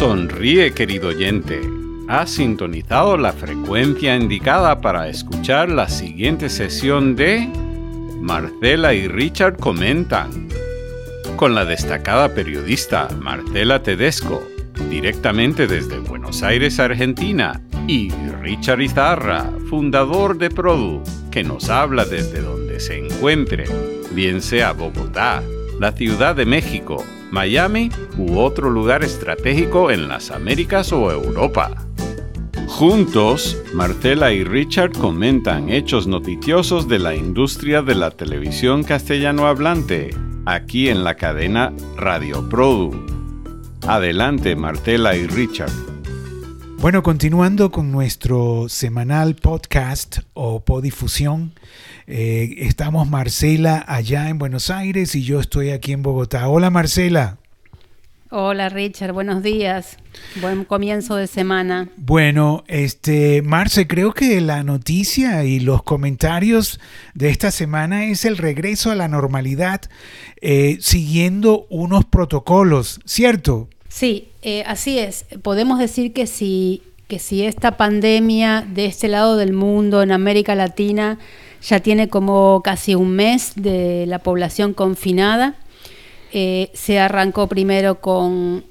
Sonríe, 0.00 0.72
querido 0.72 1.08
oyente. 1.08 1.60
Has 2.08 2.30
sintonizado 2.30 3.18
la 3.18 3.34
frecuencia 3.34 4.16
indicada 4.16 4.80
para 4.80 5.10
escuchar 5.10 5.68
la 5.68 5.90
siguiente 5.90 6.48
sesión 6.48 7.16
de 7.16 7.46
Marcela 8.18 8.94
y 8.94 9.08
Richard 9.08 9.58
comentan 9.58 10.48
con 11.36 11.54
la 11.54 11.66
destacada 11.66 12.34
periodista 12.34 13.08
Marcela 13.20 13.82
Tedesco, 13.82 14.42
directamente 14.88 15.66
desde 15.66 15.98
Buenos 15.98 16.42
Aires, 16.42 16.80
Argentina, 16.80 17.60
y 17.86 18.10
Richard 18.40 18.80
Izarra, 18.80 19.52
fundador 19.68 20.38
de 20.38 20.48
Produ, 20.48 21.02
que 21.30 21.44
nos 21.44 21.68
habla 21.68 22.06
desde 22.06 22.40
donde 22.40 22.80
se 22.80 22.96
encuentre, 22.96 23.66
bien 24.12 24.40
sea 24.40 24.72
Bogotá, 24.72 25.42
la 25.78 25.92
Ciudad 25.92 26.34
de 26.34 26.46
México, 26.46 27.04
Miami 27.30 27.90
u 28.18 28.38
otro 28.38 28.70
lugar 28.70 29.04
estratégico 29.04 29.90
en 29.90 30.08
las 30.08 30.30
Américas 30.30 30.92
o 30.92 31.10
Europa. 31.10 31.86
Juntos, 32.66 33.60
Martela 33.74 34.32
y 34.32 34.44
Richard 34.44 34.92
comentan 34.92 35.68
hechos 35.68 36.06
noticiosos 36.06 36.88
de 36.88 36.98
la 36.98 37.14
industria 37.14 37.82
de 37.82 37.94
la 37.94 38.10
televisión 38.10 38.84
castellano 38.84 39.46
hablante, 39.46 40.10
aquí 40.46 40.88
en 40.88 41.04
la 41.04 41.16
cadena 41.16 41.72
Radio 41.96 42.48
Produ. 42.48 42.90
Adelante, 43.86 44.56
Martela 44.56 45.16
y 45.16 45.26
Richard. 45.26 45.89
Bueno, 46.80 47.02
continuando 47.02 47.70
con 47.70 47.92
nuestro 47.92 48.70
semanal 48.70 49.36
podcast 49.36 50.20
o 50.32 50.64
podifusión, 50.64 51.52
eh, 52.06 52.54
estamos 52.60 53.06
Marcela 53.06 53.84
allá 53.86 54.30
en 54.30 54.38
Buenos 54.38 54.70
Aires 54.70 55.14
y 55.14 55.22
yo 55.22 55.40
estoy 55.40 55.72
aquí 55.72 55.92
en 55.92 56.02
Bogotá. 56.02 56.48
Hola 56.48 56.70
Marcela. 56.70 57.36
Hola 58.30 58.70
Richard, 58.70 59.12
buenos 59.12 59.42
días. 59.42 59.98
Buen 60.40 60.64
comienzo 60.64 61.16
de 61.16 61.26
semana. 61.26 61.90
Bueno, 61.98 62.64
este 62.66 63.42
Marce, 63.42 63.86
creo 63.86 64.14
que 64.14 64.40
la 64.40 64.62
noticia 64.62 65.44
y 65.44 65.60
los 65.60 65.82
comentarios 65.82 66.80
de 67.12 67.28
esta 67.28 67.50
semana 67.50 68.06
es 68.06 68.24
el 68.24 68.38
regreso 68.38 68.90
a 68.90 68.94
la 68.94 69.06
normalidad 69.06 69.82
eh, 70.40 70.78
siguiendo 70.80 71.66
unos 71.68 72.06
protocolos, 72.06 73.00
¿cierto? 73.04 73.68
Sí, 73.90 74.28
eh, 74.42 74.62
así 74.66 74.98
es. 74.98 75.26
Podemos 75.42 75.78
decir 75.80 76.12
que 76.12 76.26
si, 76.26 76.82
que 77.08 77.18
si 77.18 77.44
esta 77.44 77.76
pandemia 77.76 78.64
de 78.66 78.86
este 78.86 79.08
lado 79.08 79.36
del 79.36 79.52
mundo, 79.52 80.00
en 80.02 80.12
América 80.12 80.54
Latina, 80.54 81.18
ya 81.60 81.80
tiene 81.80 82.08
como 82.08 82.62
casi 82.62 82.94
un 82.94 83.10
mes 83.10 83.52
de 83.56 84.06
la 84.06 84.20
población 84.20 84.74
confinada, 84.74 85.56
eh, 86.32 86.70
se 86.72 87.00
arrancó 87.00 87.48
primero 87.48 88.00
con 88.00 88.64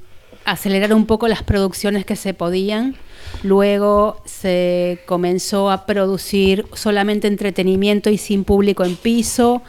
acelerar 0.45 0.94
un 0.94 1.06
poco 1.06 1.28
las 1.28 1.44
producciones 1.44 2.06
que 2.06 2.16
se 2.16 2.33
podían, 2.33 2.95
luego 3.44 4.22
se 4.26 5.00
comenzó 5.06 5.70
a 5.70 5.86
producir 5.86 6.66
solamente 6.73 7.28
entretenimiento 7.28 8.09
y 8.09 8.17
sin 8.17 8.45
público 8.45 8.86
en 8.86 8.95
piso, 8.95 9.61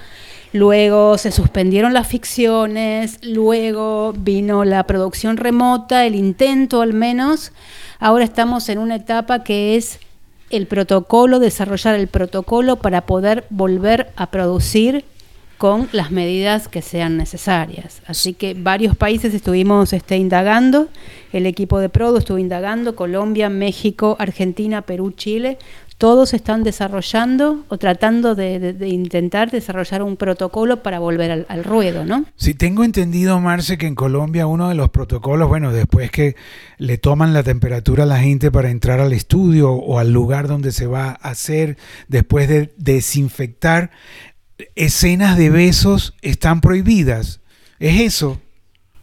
luego 0.53 1.19
se 1.19 1.31
suspendieron 1.31 1.93
las 1.93 2.07
ficciones, 2.07 3.19
luego 3.23 4.13
vino 4.17 4.65
la 4.65 4.85
producción 4.85 5.37
remota, 5.37 6.07
el 6.07 6.15
intento 6.15 6.83
al 6.83 6.93
menos, 6.93 7.53
ahora 7.99 8.25
estamos 8.25 8.69
en 8.69 8.79
una 8.79 8.97
etapa 8.97 9.45
que 9.45 9.77
es 9.77 10.01
el 10.51 10.67
protocolo, 10.67 11.39
desarrollar 11.39 11.95
el 11.95 12.09
protocolo 12.09 12.77
para 12.77 13.03
poder 13.03 13.45
volver 13.51 14.11
a 14.17 14.31
producir 14.31 15.05
con 15.61 15.91
las 15.93 16.11
medidas 16.11 16.69
que 16.69 16.81
sean 16.81 17.19
necesarias. 17.19 18.01
Así 18.07 18.33
que 18.33 18.55
varios 18.55 18.97
países 18.97 19.35
estuvimos 19.35 19.93
este, 19.93 20.17
indagando, 20.17 20.89
el 21.35 21.45
equipo 21.45 21.79
de 21.79 21.91
Prodo 21.91 22.17
estuvo 22.17 22.39
indagando, 22.39 22.97
Colombia, 22.97 23.51
México, 23.51 24.17
Argentina, 24.19 24.81
Perú, 24.81 25.13
Chile, 25.13 25.59
todos 26.01 26.33
están 26.33 26.63
desarrollando 26.63 27.67
o 27.69 27.77
tratando 27.77 28.35
de, 28.35 28.75
intentar 28.89 29.51
desarrollar 29.51 30.03
un 30.03 30.17
protocolo 30.17 30.83
para 30.83 30.99
volver 30.99 31.45
al, 31.47 31.63
ruedo, 31.63 32.07
¿no? 32.07 32.25
Sí, 32.37 32.55
tengo 32.55 32.85
entendido, 32.85 33.39
Marce, 33.39 33.77
que 33.77 33.87
en 33.87 33.95
Colombia 33.95 34.47
uno 34.47 34.71
de 34.71 34.75
los 34.75 34.89
protocolos, 34.89 35.47
bueno, 35.51 35.73
después 35.73 36.11
que 36.11 36.37
le 36.79 36.97
toman 36.97 37.35
la 37.35 37.43
temperatura 37.43 38.05
a 38.05 38.07
la 38.07 38.19
gente 38.19 38.51
para 38.51 38.71
entrar 38.71 38.99
al 38.99 39.13
estudio 39.13 39.73
o 39.73 39.99
al 39.99 40.11
lugar 40.11 40.49
donde 40.49 40.73
se 40.73 40.87
va 40.87 41.19
a 41.21 41.29
hacer, 41.29 41.77
después 42.09 42.49
de 42.49 42.73
desinfectar, 42.79 43.91
escenas 44.77 45.37
de 45.37 45.51
besos 45.51 46.15
están 46.23 46.63
prohibidas. 46.63 47.41
¿Es 47.79 48.01
eso? 48.01 48.41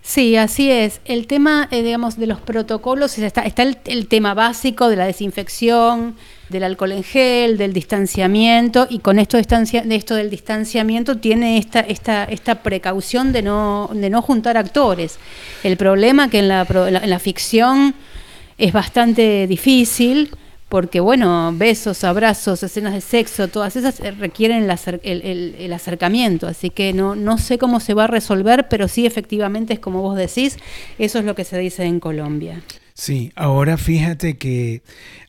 Sí, 0.02 0.36
así 0.36 0.72
es. 0.72 1.00
El 1.06 1.28
tema, 1.28 1.68
eh, 1.70 1.84
digamos, 1.84 2.18
de 2.18 2.26
los 2.26 2.42
protocolos, 2.42 3.20
está, 3.20 3.42
está 3.42 3.62
el, 3.62 4.08
tema 4.08 4.34
básico 4.34 4.88
de 4.90 4.96
la 4.96 5.06
desinfección, 5.06 6.16
del 6.50 6.64
alcohol 6.64 6.94
en 6.94 7.04
gel, 7.04 7.58
del 7.58 7.74
distanciamiento, 7.74 8.88
y 8.90 9.00
con 9.00 9.20
esto, 9.20 9.38
de 9.38 9.96
esto 9.96 10.16
del 10.16 10.30
distanciamiento 10.30 11.18
tiene 11.18 11.58
esta, 11.58 11.82
esta, 11.82 12.24
esta 12.24 12.64
precaución 12.64 13.34
de 13.34 13.42
no, 13.42 13.90
de 13.94 14.10
no 14.10 14.22
juntar 14.22 14.58
actores. 14.58 15.18
El 15.64 15.78
problema 15.78 16.30
que 16.30 16.40
en 16.40 16.48
la, 16.48 16.66
en 16.70 17.10
la 17.10 17.20
ficción 17.20 17.94
es 18.58 18.74
bastante 18.74 19.46
difícil, 19.48 20.32
porque 20.70 21.00
bueno, 21.00 21.54
besos, 21.56 22.04
abrazos, 22.04 22.62
escenas 22.64 22.94
de 22.94 23.02
sexo, 23.02 23.48
todas 23.48 23.76
esas 23.76 24.00
eh, 24.00 24.12
requieren 24.12 24.64
el, 24.64 25.74
acercamiento, 25.74 26.48
así 26.48 26.70
que 26.70 26.94
no, 26.94 27.16
no 27.16 27.38
sé 27.38 27.58
cómo 27.58 27.80
se 27.80 27.94
va 27.94 28.06
a 28.06 28.08
resolver, 28.08 28.68
pero 28.70 28.88
sí 28.88 29.06
efectivamente 29.06 29.74
es 29.74 29.80
como 29.80 30.02
vos 30.02 30.18
decís, 30.18 30.58
eso 31.00 31.20
es 31.20 31.26
lo 31.26 31.36
que 31.36 31.46
se 31.46 31.58
dice 31.58 31.86
en 31.86 32.00
Colombia. 32.00 32.62
Sí, 32.94 33.32
ahora 33.36 33.78
fíjate 33.78 34.38
que 34.38 34.82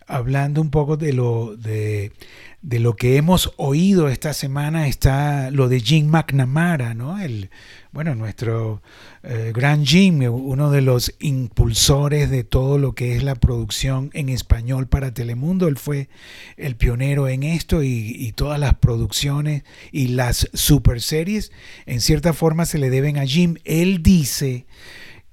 hablando 0.06 0.60
un 0.60 0.70
poco 0.70 0.96
de 0.96 1.12
lo 1.12 1.54
de, 1.56 2.12
de 2.60 2.80
lo 2.80 2.96
que 2.96 3.16
hemos 3.16 3.52
oído 3.56 4.08
esta 4.08 4.32
semana 4.32 4.88
está 4.88 5.50
lo 5.52 5.68
de 5.68 5.80
Jim 5.80 6.08
McNamara, 6.08 6.92
¿no? 6.92 7.20
El, 7.20 7.50
bueno, 7.92 8.16
nuestro 8.16 8.82
eh, 9.22 9.52
gran 9.54 9.86
Jim, 9.86 10.22
uno 10.22 10.70
de 10.70 10.82
los 10.82 11.14
impulsores 11.20 12.30
de 12.30 12.42
todo 12.42 12.76
lo 12.78 12.94
que 12.94 13.16
es 13.16 13.22
la 13.22 13.36
producción 13.36 14.10
en 14.12 14.28
español 14.28 14.88
para 14.88 15.14
Telemundo. 15.14 15.68
Él 15.68 15.76
fue 15.76 16.08
el 16.56 16.74
pionero 16.74 17.28
en 17.28 17.44
esto 17.44 17.82
y, 17.82 18.32
todas 18.36 18.60
las 18.60 18.74
producciones 18.74 19.64
y 19.90 20.08
las 20.08 20.48
super 20.52 21.00
series 21.00 21.50
en 21.86 22.00
cierta 22.00 22.32
forma 22.32 22.66
se 22.66 22.78
le 22.78 22.90
deben 22.90 23.18
a 23.18 23.26
Jim. 23.26 23.56
Él 23.64 24.02
dice 24.02 24.66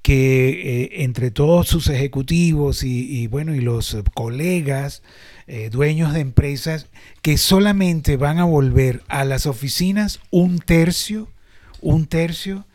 que 0.02 0.48
eh, 0.84 1.02
entre 1.02 1.30
todos 1.30 1.68
sus 1.68 1.88
ejecutivos 1.88 2.84
y, 2.84 3.26
bueno 3.26 3.54
y 3.54 3.60
los 3.60 3.96
colegas 4.14 5.02
eh, 5.46 5.70
dueños 5.70 6.12
de 6.12 6.20
empresas 6.20 6.88
que 7.22 7.38
solamente 7.38 8.16
van 8.16 8.38
a 8.38 8.44
volver 8.44 9.02
a 9.08 9.24
las 9.24 9.46
oficinas 9.46 10.20
un 10.30 10.58
tercio 10.58 11.28
un 11.80 12.06
tercio 12.06 12.66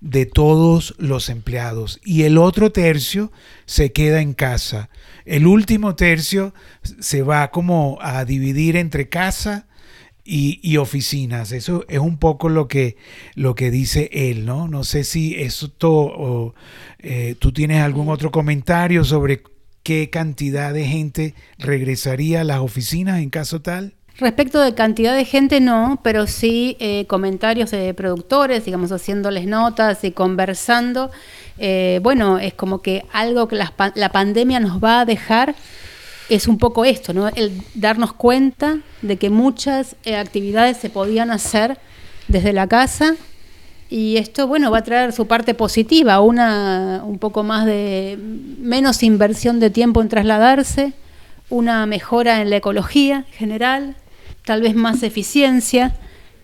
de 0.00 0.24
todos 0.26 0.94
los 0.98 1.28
empleados 1.28 2.00
y 2.04 2.22
el 2.22 2.38
otro 2.38 2.72
tercio 2.72 3.32
se 3.66 3.92
queda 3.92 4.22
en 4.22 4.32
casa. 4.32 4.88
El 5.26 5.46
último 5.46 5.94
tercio 5.94 6.54
se 7.00 7.22
va 7.22 7.50
como 7.50 7.98
a 8.00 8.24
dividir 8.24 8.76
entre 8.76 9.08
casa 9.08 9.66
y, 10.24 10.76
oficinas. 10.76 11.50
Eso 11.50 11.84
es 11.88 11.98
un 11.98 12.16
poco 12.16 12.48
lo 12.48 12.68
que, 12.68 12.96
lo 13.34 13.56
que 13.56 13.72
dice 13.72 14.08
él, 14.12 14.46
¿no? 14.46 14.68
No 14.68 14.84
sé 14.84 15.02
si 15.02 15.34
esto, 15.34 15.90
o, 15.90 16.54
eh, 17.00 17.34
tú 17.38 17.50
tienes 17.50 17.82
algún 17.82 18.08
otro 18.08 18.30
comentario 18.30 19.02
sobre 19.02 19.42
qué 19.82 20.10
cantidad 20.10 20.72
de 20.72 20.84
gente 20.84 21.34
regresaría 21.58 22.42
a 22.42 22.44
las 22.44 22.60
oficinas 22.60 23.20
en 23.20 23.30
caso 23.30 23.60
tal. 23.60 23.94
Respecto 24.18 24.60
de 24.60 24.74
cantidad 24.74 25.16
de 25.16 25.24
gente, 25.24 25.60
no, 25.60 25.98
pero 26.02 26.26
sí 26.26 26.76
eh, 26.78 27.06
comentarios 27.06 27.70
de 27.70 27.94
productores, 27.94 28.66
digamos, 28.66 28.92
haciéndoles 28.92 29.46
notas 29.46 30.04
y 30.04 30.12
conversando. 30.12 31.10
Eh, 31.58 32.00
bueno, 32.02 32.38
es 32.38 32.52
como 32.52 32.82
que 32.82 33.06
algo 33.12 33.48
que 33.48 33.56
la, 33.56 34.10
pandemia 34.12 34.60
nos 34.60 34.82
va 34.82 35.00
a 35.00 35.04
dejar 35.06 35.54
es 36.28 36.48
un 36.48 36.58
poco 36.58 36.84
esto, 36.84 37.14
¿no? 37.14 37.28
El 37.28 37.62
darnos 37.74 38.12
cuenta 38.12 38.80
de 39.00 39.16
que 39.16 39.30
muchas 39.30 39.96
eh, 40.04 40.16
actividades 40.16 40.76
se 40.76 40.90
podían 40.90 41.30
hacer 41.30 41.78
desde 42.28 42.52
la 42.52 42.66
casa 42.66 43.16
y 43.90 44.18
esto, 44.18 44.46
bueno, 44.46 44.70
va 44.70 44.78
a 44.78 44.84
traer 44.84 45.12
su 45.12 45.26
parte 45.26 45.52
positiva, 45.52 46.20
una 46.20 47.02
un 47.04 47.18
poco 47.18 47.42
más 47.42 47.66
de 47.66 48.16
menos 48.20 49.02
inversión 49.02 49.58
de 49.58 49.70
tiempo 49.70 50.00
en 50.00 50.08
trasladarse, 50.08 50.92
una 51.48 51.84
mejora 51.86 52.40
en 52.40 52.50
la 52.50 52.56
ecología 52.58 53.24
general, 53.32 53.96
tal 54.44 54.62
vez 54.62 54.76
más 54.76 55.02
eficiencia 55.02 55.96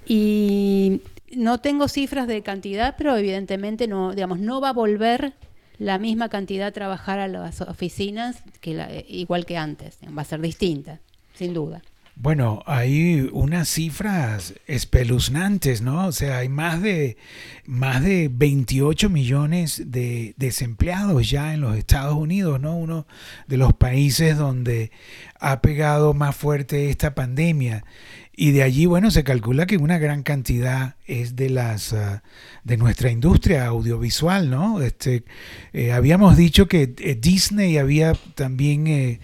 y 0.05 1.03
no 1.37 1.59
tengo 1.59 1.87
cifras 1.87 2.27
de 2.27 2.43
cantidad, 2.43 2.97
pero 2.99 3.17
evidentemente 3.17 3.87
no, 3.87 4.13
digamos, 4.13 4.41
no 4.41 4.61
va 4.61 4.71
a 4.71 4.73
volver 4.73 5.33
la 5.79 5.99
misma 5.99 6.29
cantidad 6.29 6.69
a 6.69 6.73
trabajar 6.73 7.21
a 7.21 7.29
las 7.29 7.61
oficinas 7.61 8.43
que 8.61 9.05
igual 9.09 9.47
que 9.47 9.57
antes, 9.57 9.99
va 10.17 10.23
a 10.23 10.25
ser 10.25 10.41
distinta, 10.41 10.99
sin 11.35 11.55
duda. 11.55 11.81
Bueno, 12.19 12.63
hay 12.65 13.29
unas 13.33 13.69
cifras 13.69 14.55
espeluznantes, 14.67 15.83
¿no? 15.83 16.07
O 16.07 16.13
sea, 16.13 16.39
hay 16.39 16.49
más 16.49 16.81
de, 16.81 17.19
más 17.67 18.03
de 18.03 18.31
28 18.33 19.11
millones 19.11 19.83
de 19.89 20.35
desempleados 20.39 21.29
ya 21.29 21.53
en 21.53 21.61
los 21.61 21.77
Estados 21.77 22.15
Unidos, 22.15 22.59
¿no? 22.59 22.75
Uno 22.75 23.07
de 23.47 23.59
los 23.59 23.75
países 23.75 24.39
donde 24.39 24.93
ha 25.39 25.61
pegado 25.61 26.15
más 26.15 26.35
fuerte 26.35 26.89
esta 26.89 27.15
pandemia. 27.15 27.85
Y 28.35 28.53
de 28.53 28.63
allí, 28.63 28.87
bueno, 28.87 29.11
se 29.11 29.25
calcula 29.25 29.67
que 29.67 29.77
una 29.77 29.99
gran 29.99 30.23
cantidad 30.23 30.97
es 31.07 31.37
de 31.37 31.51
las 31.51 31.93
ah, 31.93 32.23
de 32.65 32.77
nuestra 32.79 33.11
industria 33.11 33.67
audiovisual, 33.67 34.51
¿no? 34.51 34.81
Este, 34.83 35.25
eh, 35.73 35.93
habíamos 35.93 36.37
dicho 36.37 36.67
que 36.67 36.95
eh, 36.99 37.15
Disney 37.21 37.79
había 37.79 38.15
también 38.35 38.87
eh, 38.87 39.21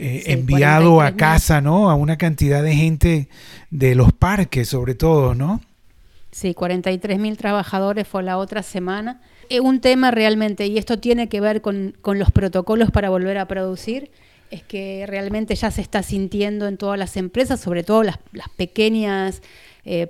enviado 0.00 1.00
a 1.00 1.12
casa, 1.12 1.60
¿no? 1.60 1.90
A 1.90 1.94
una 1.94 2.16
cantidad 2.16 2.62
de 2.62 2.74
gente 2.74 3.28
de 3.70 3.94
los 3.94 4.12
parques, 4.12 4.68
sobre 4.68 4.94
todo, 4.94 5.34
¿no? 5.34 5.60
Sí, 6.32 6.54
43 6.54 7.18
mil 7.18 7.36
trabajadores 7.36 8.06
fue 8.06 8.22
la 8.22 8.38
otra 8.38 8.62
semana. 8.62 9.20
Es 9.48 9.60
un 9.60 9.80
tema 9.80 10.10
realmente, 10.10 10.66
y 10.66 10.78
esto 10.78 10.98
tiene 10.98 11.28
que 11.28 11.40
ver 11.40 11.60
con, 11.60 11.96
con 12.00 12.18
los 12.18 12.30
protocolos 12.30 12.90
para 12.90 13.10
volver 13.10 13.36
a 13.38 13.46
producir, 13.46 14.10
es 14.50 14.62
que 14.62 15.04
realmente 15.06 15.54
ya 15.54 15.70
se 15.70 15.80
está 15.80 16.02
sintiendo 16.02 16.66
en 16.66 16.76
todas 16.76 16.98
las 16.98 17.16
empresas, 17.16 17.60
sobre 17.60 17.82
todo 17.82 18.02
las, 18.02 18.18
las 18.32 18.48
pequeñas, 18.50 19.42
eh, 19.84 20.08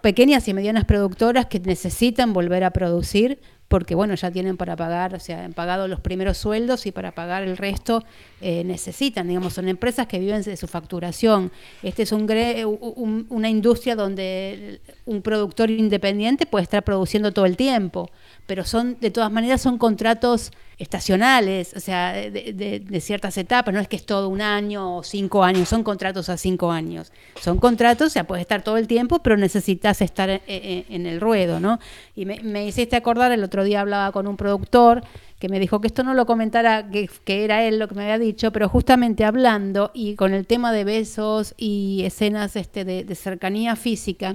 pequeñas 0.00 0.48
y 0.48 0.54
medianas 0.54 0.84
productoras 0.84 1.46
que 1.46 1.60
necesitan 1.60 2.32
volver 2.32 2.64
a 2.64 2.70
producir 2.70 3.40
porque 3.70 3.94
bueno, 3.94 4.16
ya 4.16 4.32
tienen 4.32 4.56
para 4.56 4.74
pagar, 4.74 5.14
o 5.14 5.20
sea, 5.20 5.44
han 5.44 5.52
pagado 5.52 5.86
los 5.86 6.00
primeros 6.00 6.36
sueldos 6.36 6.86
y 6.86 6.90
para 6.90 7.12
pagar 7.12 7.44
el 7.44 7.56
resto 7.56 8.02
eh, 8.40 8.64
necesitan, 8.64 9.28
digamos, 9.28 9.52
son 9.52 9.68
empresas 9.68 10.08
que 10.08 10.18
viven 10.18 10.42
de 10.42 10.56
su 10.56 10.66
facturación. 10.66 11.52
Este 11.80 12.02
es 12.02 12.10
un, 12.10 13.26
una 13.28 13.48
industria 13.48 13.94
donde 13.94 14.80
un 15.06 15.22
productor 15.22 15.70
independiente 15.70 16.46
puede 16.46 16.64
estar 16.64 16.82
produciendo 16.82 17.30
todo 17.32 17.46
el 17.46 17.56
tiempo, 17.56 18.10
pero 18.48 18.64
son, 18.64 18.98
de 19.00 19.12
todas 19.12 19.30
maneras, 19.30 19.60
son 19.60 19.78
contratos 19.78 20.50
estacionales, 20.80 21.74
o 21.76 21.80
sea, 21.80 22.14
de, 22.14 23.00
ciertas 23.02 23.36
etapas, 23.36 23.72
no 23.72 23.80
es 23.80 23.86
que 23.86 23.96
es 23.96 24.06
todo 24.06 24.28
un 24.30 24.40
año 24.40 24.96
o 24.96 25.02
cinco 25.02 25.44
años, 25.44 25.68
son 25.68 25.84
contratos 25.84 26.30
a 26.30 26.38
cinco 26.38 26.72
años. 26.72 27.12
Son 27.38 27.58
contratos, 27.58 28.06
o 28.06 28.10
sea, 28.10 28.26
puedes 28.26 28.40
estar 28.40 28.62
todo 28.62 28.78
el 28.78 28.88
tiempo, 28.88 29.18
pero 29.18 29.36
necesitas 29.36 30.00
estar 30.00 30.30
en, 30.30 30.40
en 30.46 31.06
el 31.06 31.20
ruedo, 31.20 31.60
¿no? 31.60 31.78
Y 32.16 32.24
me, 32.24 32.66
hiciste 32.66 32.96
acordar, 32.96 33.30
el 33.30 33.44
otro 33.44 33.59
día 33.64 33.80
hablaba 33.80 34.12
con 34.12 34.26
un 34.26 34.36
productor 34.36 35.02
que 35.38 35.48
me 35.48 35.58
dijo 35.58 35.80
que 35.80 35.86
esto 35.86 36.02
no 36.02 36.14
lo 36.14 36.26
comentara, 36.26 36.90
que, 36.90 37.08
que 37.24 37.44
era 37.44 37.64
él 37.64 37.78
lo 37.78 37.88
que 37.88 37.94
me 37.94 38.02
había 38.02 38.18
dicho, 38.18 38.52
pero 38.52 38.68
justamente 38.68 39.24
hablando 39.24 39.90
y 39.94 40.14
con 40.14 40.34
el 40.34 40.46
tema 40.46 40.72
de 40.72 40.84
besos 40.84 41.54
y 41.56 42.02
escenas 42.04 42.56
este, 42.56 42.84
de 42.84 43.14
cercanía 43.14 43.76
física, 43.76 44.34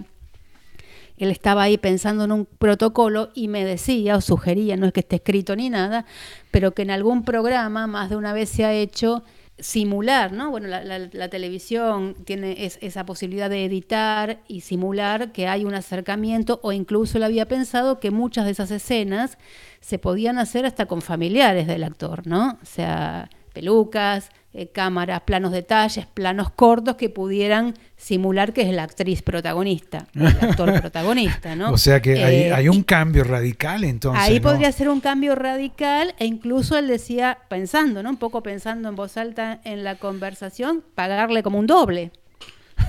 él 1.18 1.32
estaba 1.32 1.64
ahí 1.64 1.78
pensando 1.78 2.26
en 2.26 2.32
un 2.32 2.46
protocolo 2.46 3.30
y 3.34 3.48
me 3.48 3.64
decía 3.64 4.18
o 4.18 4.22
sugería, 4.22 4.76
no 4.76 4.88
es 4.88 4.94
que 4.94 5.00
esté 5.00 5.18
escrito 5.18 5.56
ni 5.56 5.70
nada, 5.70 6.06
pero 6.52 6.74
que 6.74 6.82
en 6.82 6.92
algún 6.92 7.24
programa 7.24 7.88
más 7.88 8.10
de 8.10 8.18
una 8.18 8.34
vez 8.34 8.50
se 8.50 8.66
ha 8.66 8.74
hecho 8.74 9.24
simular, 9.58 10.34
¿no? 10.34 10.52
Bueno, 10.52 10.68
la, 10.68 11.30
televisión 11.30 12.16
tiene 12.26 12.72
esa 12.82 13.06
posibilidad 13.06 13.50
de 13.50 13.66
editar 13.66 14.42
y 14.48 14.62
simular 14.62 15.32
que 15.32 15.48
hay 15.48 15.64
un 15.64 15.74
acercamiento 15.74 16.60
o 16.62 16.74
incluso 16.74 17.18
él 17.18 17.24
había 17.24 17.48
pensado 17.48 18.00
que 18.00 18.12
muchas 18.12 18.46
de 18.46 18.52
esas 18.52 18.72
escenas 18.72 19.38
se 19.80 19.98
podían 19.98 20.40
hacer 20.40 20.66
hasta 20.66 20.88
con 20.88 21.02
familiares 21.02 21.68
del 21.68 21.84
actor, 21.84 22.28
¿no? 22.28 22.58
O 22.62 22.66
sea, 22.66 23.30
pelucas, 23.56 24.30
eh, 24.54 24.70
cámaras, 24.72 25.22
planos 25.22 25.52
detalles, 25.52 26.06
planos 26.06 26.50
cortos 26.52 26.96
que 26.96 27.10
pudieran 27.10 27.74
simular 27.98 28.54
que 28.54 28.62
es 28.62 28.74
la 28.74 28.84
actriz 28.84 29.22
protagonista, 29.22 30.08
el 30.14 30.28
actor 30.28 30.72
protagonista, 30.82 31.56
¿no? 31.56 31.72
O 31.72 31.78
sea 31.78 32.02
que 32.02 32.24
hay, 32.24 32.66
eh, 32.66 32.70
un 32.70 32.84
cambio 32.84 33.24
radical 33.24 33.84
entonces. 33.84 34.24
Ahí 34.24 34.40
podría 34.40 34.72
ser 34.72 34.90
un 34.90 35.02
cambio 35.02 35.36
radical 35.36 36.14
e 36.20 36.26
incluso 36.26 36.78
él 36.78 36.88
decía, 36.88 37.40
pensando, 37.50 38.04
¿no? 38.04 38.12
Un 38.12 38.18
poco 38.18 38.44
pensando 38.44 38.88
en 38.88 38.96
voz 38.96 39.18
alta 39.18 39.60
en 39.64 39.84
la 39.84 39.96
conversación, 39.96 40.84
pagarle 40.94 41.42
como 41.44 41.58
un 41.60 41.68
doble. 41.68 42.12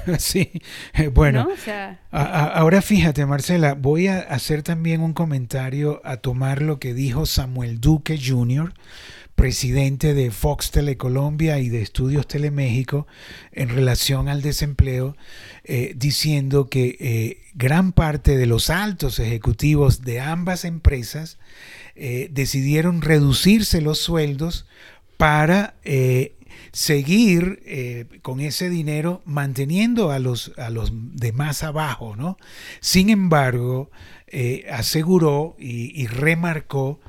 Sí, 0.19 0.53
eh, 0.95 1.09
bueno. 1.09 1.49
ahora 2.13 2.81
fíjate, 2.81 3.27
Marcela, 3.27 3.75
voy 3.75 4.07
a 4.07 4.21
hacer 4.21 4.63
también 4.63 5.01
un 5.01 5.13
comentario 5.13 6.01
a 6.05 6.19
tomar 6.19 6.63
lo 6.63 6.79
que 6.79 6.95
dijo 6.95 7.27
Samuel 7.27 7.81
Duque 7.81 8.21
Jr., 8.25 8.73
presidente 9.37 10.15
de 10.15 10.31
Fox 10.31 10.71
Telecolombia 10.71 11.61
y 11.61 11.69
de 11.69 11.83
Estudios 11.83 12.27
Teleméxico 12.27 13.07
en 13.53 13.69
relación 13.69 14.29
al 14.29 14.41
desempleo, 14.41 15.15
eh, 15.63 15.93
diciendo 15.95 16.69
que 16.71 16.97
eh, 16.99 17.43
gran 17.55 17.93
parte 17.93 18.37
de 18.39 18.47
los 18.47 18.71
altos 18.71 19.19
ejecutivos 19.19 20.03
de 20.03 20.21
ambas 20.21 20.65
empresas 20.65 21.39
eh, 21.95 22.29
decidieron 22.33 23.03
reducirse 23.03 23.83
los 23.83 23.99
sueldos 23.99 24.67
para 25.19 25.75
seguir 26.73 27.63
con 28.21 28.41
ese 28.41 28.69
dinero 28.69 29.23
manteniendo 29.25 30.11
a 30.11 30.19
los, 30.19 30.53
a 30.59 30.69
los 30.69 30.93
de 30.93 31.33
más 31.33 31.63
abajo, 31.63 32.17
¿no? 32.17 32.37
Sin 32.81 33.09
embargo, 33.09 33.91
aseguró 34.71 35.57
y 35.59 36.07
remarcó 36.07 37.01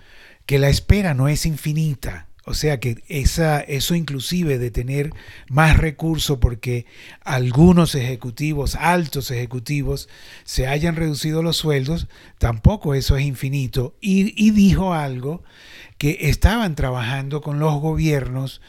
que 0.47 0.57
la 0.57 0.69
espera 0.69 1.13
no 1.13 1.27
es 1.27 1.45
infinita. 1.45 2.25
O 2.45 2.53
sea 2.53 2.79
que 2.79 3.03
esa, 3.09 3.59
eso 3.59 3.94
inclusive 3.94 4.57
de 4.57 4.71
tener 4.71 5.11
más 5.49 5.75
recursos 5.75 6.38
porque 6.38 6.85
algunos 7.25 7.94
ejecutivos, 7.94 8.75
altos 8.75 9.31
ejecutivos, 9.31 10.07
se 10.45 10.65
hayan 10.65 10.95
reducido 10.95 11.44
los 11.44 11.57
sueldos, 11.57 12.07
tampoco 12.38 12.95
eso 12.95 13.17
es 13.17 13.25
infinito. 13.25 13.95
Y, 13.99 14.51
dijo 14.51 14.94
algo 14.94 15.44
que 15.97 16.19
estaban 16.21 16.75
trabajando 16.75 17.41
con 17.41 17.59
los 17.59 17.81
gobiernos 17.81 18.61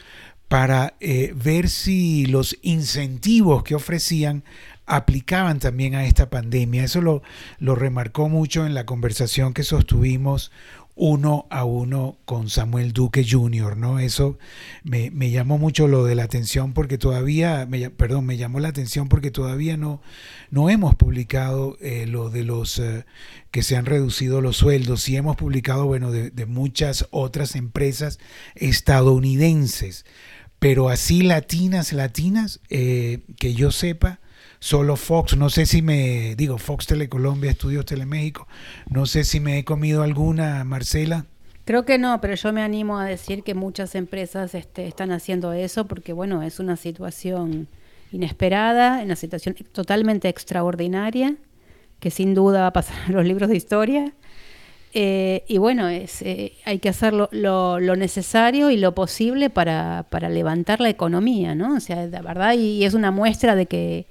para 0.49 0.95
eh, 0.99 1.33
ver 1.37 1.69
si 1.69 2.27
los 2.27 2.59
incentivos 2.63 3.63
que 3.63 3.77
ofrecían 3.77 4.43
aplicaban 4.87 5.61
también 5.61 5.95
a 5.95 6.05
esta 6.05 6.31
pandemia. 6.31 6.83
Eso 6.83 7.01
lo, 7.01 7.23
lo 7.61 7.75
remarcó 7.77 8.29
mucho 8.29 8.67
en 8.67 8.75
la 8.75 8.87
conversación 8.87 9.55
que 9.55 9.63
sostuvimos 9.63 10.51
uno 11.01 11.47
a 11.49 11.65
uno 11.65 12.19
con 12.25 12.51
Samuel 12.51 12.93
Duque 12.93 13.25
Jr., 13.29 13.77
¿no? 13.77 14.01
Eso 14.01 14.37
me, 14.83 15.31
llamó 15.31 15.57
mucho 15.57 15.87
lo 15.87 16.05
de 16.05 16.17
la 16.17 16.25
atención 16.25 16.73
porque 16.73 16.99
todavía, 16.99 17.67
me, 17.67 17.89
perdón, 17.89 18.27
me 18.27 18.37
llamó 18.37 18.59
la 18.59 18.69
atención 18.69 19.09
porque 19.09 19.31
todavía 19.31 19.77
no, 19.77 20.03
no 20.51 20.69
hemos 20.71 20.97
publicado 20.97 21.79
eh, 21.81 22.07
lo 22.07 22.31
de 22.31 22.43
los 22.43 22.81
eh, 22.81 23.07
que 23.53 23.63
se 23.63 23.77
han 23.77 23.87
reducido 23.87 24.41
los 24.41 24.57
sueldos, 24.57 25.03
sí 25.03 25.17
hemos 25.17 25.37
publicado, 25.37 25.87
bueno, 25.87 26.11
de, 26.11 26.47
muchas 26.47 27.07
otras 27.11 27.55
empresas 27.55 28.19
estadounidenses, 28.57 30.05
pero 30.59 30.89
así 30.89 31.23
latinas, 31.23 31.93
latinas, 31.93 32.61
eh, 32.71 33.21
que 33.39 33.55
yo 33.55 33.71
sepa, 33.71 34.19
solo 34.61 34.97
Fox, 34.97 35.37
no 35.37 35.51
sé 35.51 35.67
si 35.67 35.83
me, 35.83 36.35
digo, 36.37 36.59
Fox 36.59 36.87
Telecolombia, 36.87 37.51
Estudios 37.51 37.87
Teleméxico, 37.87 38.47
no 38.91 39.07
sé 39.07 39.25
si 39.25 39.41
me 39.41 39.59
he 39.59 39.65
comido 39.65 40.03
alguna, 40.03 40.65
Marcela. 40.65 41.27
Creo 41.65 41.85
que 41.85 41.99
no, 41.99 42.21
pero 42.21 42.35
yo 42.35 42.53
me 42.53 42.63
animo 42.63 42.99
a 42.99 43.05
decir 43.05 43.43
que 43.43 43.55
muchas 43.55 43.95
empresas 43.95 44.55
este, 44.55 44.87
están 44.87 45.13
haciendo 45.13 45.53
eso 45.53 45.87
porque, 45.87 46.13
bueno, 46.13 46.43
es 46.43 46.61
una 46.61 46.77
situación 46.77 47.69
inesperada, 48.11 49.03
una 49.03 49.17
situación 49.17 49.55
totalmente 49.73 50.29
extraordinaria, 50.29 51.37
que 52.01 52.11
sin 52.11 52.35
duda 52.35 52.63
va 52.63 52.67
a 52.69 52.73
pasar 52.73 52.97
en 53.09 53.15
los 53.15 53.25
libros 53.27 53.51
de 53.51 53.57
historia. 53.57 54.15
Eh, 54.95 55.45
y 55.47 55.59
bueno, 55.59 55.89
es, 55.89 56.23
eh, 56.23 56.55
hay 56.65 56.79
que 56.79 56.89
hacer 56.89 57.13
lo, 57.13 57.97
necesario 57.97 58.71
y 58.71 58.79
lo 58.79 58.95
posible 58.95 59.51
para, 59.51 60.07
para, 60.09 60.31
levantar 60.31 60.81
la 60.81 60.89
economía, 60.89 61.55
¿no? 61.55 61.75
O 61.75 61.81
sea, 61.81 62.07
de 62.07 62.21
verdad, 62.23 62.55
y 62.55 62.85
es 62.85 62.95
una 62.95 63.11
muestra 63.11 63.55
de 63.55 63.67
que 63.67 64.07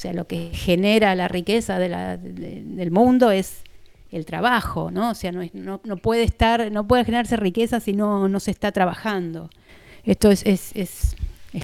sea, 0.00 0.12
lo 0.12 0.26
que 0.26 0.50
genera 0.52 1.14
la 1.14 1.28
riqueza 1.28 1.78
del 1.78 2.90
mundo 2.90 3.30
es 3.30 3.62
el 4.10 4.24
trabajo, 4.24 4.90
¿no? 4.90 5.10
O 5.10 5.14
sea, 5.14 5.30
no, 5.32 5.80
no, 5.84 5.96
puede 5.98 6.22
estar, 6.24 6.72
no 6.72 6.86
puede 6.86 7.04
generarse 7.04 7.36
riqueza 7.36 7.80
si 7.80 7.92
no, 7.92 8.28
no 8.28 8.40
se 8.40 8.50
está 8.50 8.72
trabajando. 8.72 9.50
Esto 10.04 10.30
es, 10.30 10.42
es, 10.46 10.72
es, 10.74 11.16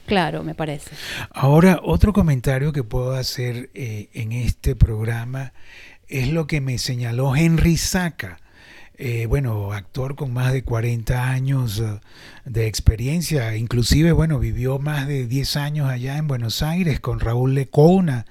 claro, 0.04 0.42
me 0.42 0.54
parece. 0.54 0.90
Ahora, 1.30 1.80
otro 1.82 2.12
comentario 2.12 2.72
que 2.72 2.84
puedo 2.84 3.12
hacer 3.12 3.70
eh, 3.74 4.08
en 4.12 4.32
este 4.32 4.76
programa 4.76 5.52
es 6.08 6.28
lo 6.28 6.46
que 6.46 6.60
me 6.60 6.78
señaló 6.78 7.34
Henry 7.34 7.76
Saca 7.76 8.38
eh, 8.98 9.26
bueno, 9.26 9.72
actor 9.72 10.16
con 10.16 10.32
más 10.32 10.54
de 10.54 10.62
40 10.64 11.28
años 11.28 11.80
eh, 11.80 12.00
de 12.46 12.66
experiencia, 12.66 13.54
inclusive, 13.54 14.12
bueno, 14.12 14.38
vivió 14.38 14.78
más 14.78 15.06
de 15.06 15.26
10 15.26 15.56
años 15.56 15.90
allá 15.90 16.16
en 16.16 16.28
Buenos 16.28 16.62
Aires 16.62 16.98
con 16.98 17.20
Raúl 17.20 17.54
Lecona, 17.54 18.24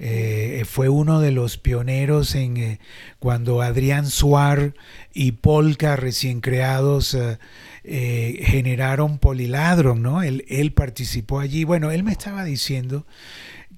eh, 0.00 0.64
fue 0.68 0.88
uno 0.88 1.20
de 1.20 1.30
los 1.30 1.56
pioneros 1.56 2.34
en 2.34 2.80
cuando 3.20 3.62
Adrián 3.62 4.06
Suar 4.06 4.74
y 5.12 5.32
Polka, 5.32 5.94
recién 5.96 6.40
creados, 6.40 7.16
generaron 7.84 9.18
Poliladron, 9.18 10.02
¿no? 10.02 10.22
Él, 10.22 10.44
él 10.48 10.72
participó 10.72 11.40
allí. 11.40 11.64
Bueno, 11.64 11.90
él 11.90 12.04
me 12.04 12.12
estaba 12.12 12.44
diciendo 12.44 13.06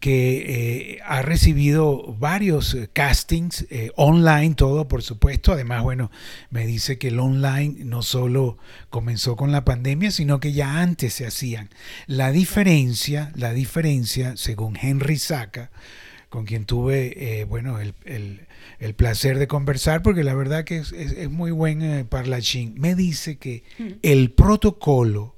que 0.00 0.95
eh, 0.95 0.99
ha 1.04 1.21
recibido 1.21 2.16
varios 2.19 2.75
eh, 2.75 2.88
castings 2.90 3.66
eh, 3.71 3.92
online, 3.97 4.54
todo 4.54 4.88
por 4.88 5.02
supuesto. 5.02 5.52
Además, 5.52 5.83
bueno, 5.83 6.11
me 6.49 6.66
dice 6.66 6.99
que 6.99 7.09
el 7.09 7.21
online 7.21 7.85
no 7.85 8.02
solo 8.02 8.57
comenzó 8.88 9.37
con 9.37 9.52
la 9.52 9.64
pandemia, 9.64 10.11
sino 10.11 10.40
que 10.40 10.52
ya 10.52 10.80
antes 10.80 11.14
se 11.14 11.26
hacían. 11.26 11.69
La 12.07 12.33
diferencia, 12.33 13.30
la 13.37 13.52
diferencia, 13.52 14.37
según 14.38 14.78
Henry 14.80 15.19
Saca, 15.19 15.71
con 16.30 16.47
quien 16.47 16.64
tuve, 16.64 17.45
bueno, 17.49 17.78
el, 17.80 18.47
placer 18.97 19.38
de 19.38 19.49
conversar, 19.49 20.00
porque 20.00 20.25
la 20.25 20.35
verdad 20.35 20.64
que 20.64 20.78
es, 20.78 20.92
es, 20.92 21.28
muy 21.28 21.50
buen 21.50 22.07
parlachín, 22.07 22.75
me 22.78 22.95
dice 22.95 23.37
que 23.37 23.64
mm. 23.78 23.88
el 24.02 24.30
protocolo 24.30 25.35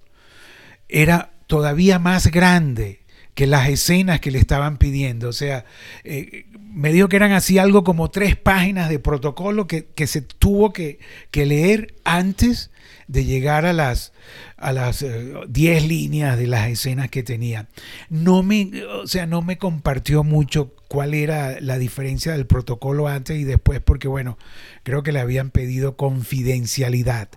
era 0.88 1.32
todavía 1.46 1.98
más 1.98 2.30
grande 2.30 3.01
que 3.34 3.46
las 3.46 3.68
escenas 3.68 4.20
que 4.20 4.30
le 4.30 4.38
estaban 4.38 4.76
pidiendo. 4.76 5.28
O 5.28 5.32
sea, 5.32 5.64
eh, 6.04 6.46
me 6.72 6.92
dijo 6.92 7.08
que 7.08 7.16
eran 7.16 7.32
así 7.32 7.58
algo 7.58 7.84
como 7.84 8.10
tres 8.10 8.36
páginas 8.36 8.88
de 8.88 8.98
protocolo 8.98 9.66
que, 9.66 9.86
se 10.06 10.22
tuvo 10.22 10.72
que, 10.72 10.98
leer 11.32 11.94
antes 12.04 12.70
de 13.08 13.24
llegar 13.24 13.66
a 13.66 13.72
las 13.72 14.12
a 14.56 14.72
las 14.72 15.04
10 15.48 15.82
eh, 15.82 15.86
líneas 15.86 16.38
de 16.38 16.46
las 16.46 16.68
escenas 16.68 17.10
que 17.10 17.24
tenía. 17.24 17.68
No 18.08 18.44
me, 18.44 18.70
o 18.84 19.08
sea, 19.08 19.26
no 19.26 19.42
me 19.42 19.58
compartió 19.58 20.22
mucho 20.22 20.72
cuál 20.86 21.14
era 21.14 21.60
la 21.60 21.78
diferencia 21.78 22.32
del 22.32 22.46
protocolo 22.46 23.08
antes 23.08 23.36
y 23.38 23.44
después 23.44 23.80
porque 23.80 24.06
bueno, 24.06 24.38
creo 24.84 25.02
que 25.02 25.10
le 25.10 25.18
habían 25.18 25.50
pedido 25.50 25.96
confidencialidad. 25.96 27.28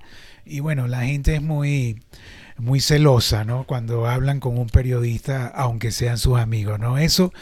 Y 0.46 0.60
bueno, 0.60 0.88
la 0.88 1.02
gente 1.06 1.36
es 1.36 1.42
muy 1.42 2.00
muy 2.57 2.79
celosa, 2.79 3.43
¿no? 3.43 3.65
Cuando 3.65 4.07
hablan 4.07 4.39
con 4.39 4.57
un 4.57 4.67
periodista, 4.67 5.47
aunque 5.47 5.91
sean 5.91 6.17
sus 6.17 6.38
amigos, 6.38 6.79
¿no? 6.79 6.97
Eso, 6.97 7.33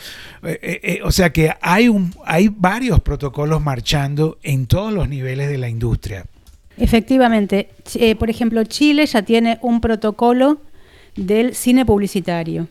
eh, 0.42 0.60
eh, 0.62 0.80
eh, 0.84 1.00
o 1.04 1.12
sea 1.12 1.32
que 1.32 1.54
hay, 1.62 1.88
un, 1.88 2.14
hay 2.26 2.50
varios 2.50 3.00
protocolos 3.02 3.62
marchando 3.62 4.38
en 4.44 4.66
todos 4.66 4.92
los 4.92 5.08
niveles 5.08 5.50
de 5.50 5.58
la 5.58 5.70
industria. 5.70 6.26
Efectivamente. 6.78 7.70
por 8.18 8.32
ejemplo, 8.32 8.64
Chile 8.64 9.06
ya 9.06 9.22
tiene 9.22 9.60
un 9.62 9.80
protocolo 9.80 10.60
del 11.16 11.54
cine 11.54 11.86
publicitario. 11.86 12.68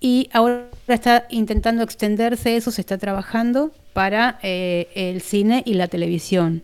Y 0.00 0.30
ahora 0.32 0.68
está 0.88 1.26
intentando 1.28 1.82
extenderse 1.82 2.56
eso, 2.56 2.70
se 2.70 2.80
está 2.80 2.96
trabajando 2.96 3.70
para 3.92 4.38
el 4.42 5.20
cine 5.20 5.62
y 5.66 5.74
la 5.74 5.88
televisión. 5.88 6.62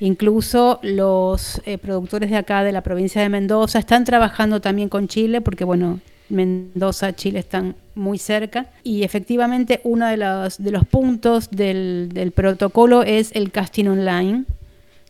Incluso 0.00 0.80
los 0.82 1.60
eh, 1.66 1.76
productores 1.76 2.30
de 2.30 2.36
acá, 2.36 2.64
de 2.64 2.72
la 2.72 2.82
provincia 2.82 3.20
de 3.20 3.28
Mendoza, 3.28 3.78
están 3.78 4.04
trabajando 4.04 4.60
también 4.60 4.88
con 4.88 5.08
Chile, 5.08 5.42
porque 5.42 5.64
bueno, 5.64 6.00
Mendoza, 6.30 7.14
Chile 7.14 7.40
están 7.40 7.76
muy 7.94 8.16
cerca. 8.16 8.66
Y 8.82 9.02
efectivamente 9.02 9.80
uno 9.84 10.06
de 10.06 10.16
los, 10.16 10.56
de 10.56 10.70
los 10.70 10.86
puntos 10.86 11.50
del, 11.50 12.32
protocolo 12.34 13.02
es 13.02 13.30
el 13.34 13.50
casting 13.52 13.86
online, 13.86 14.44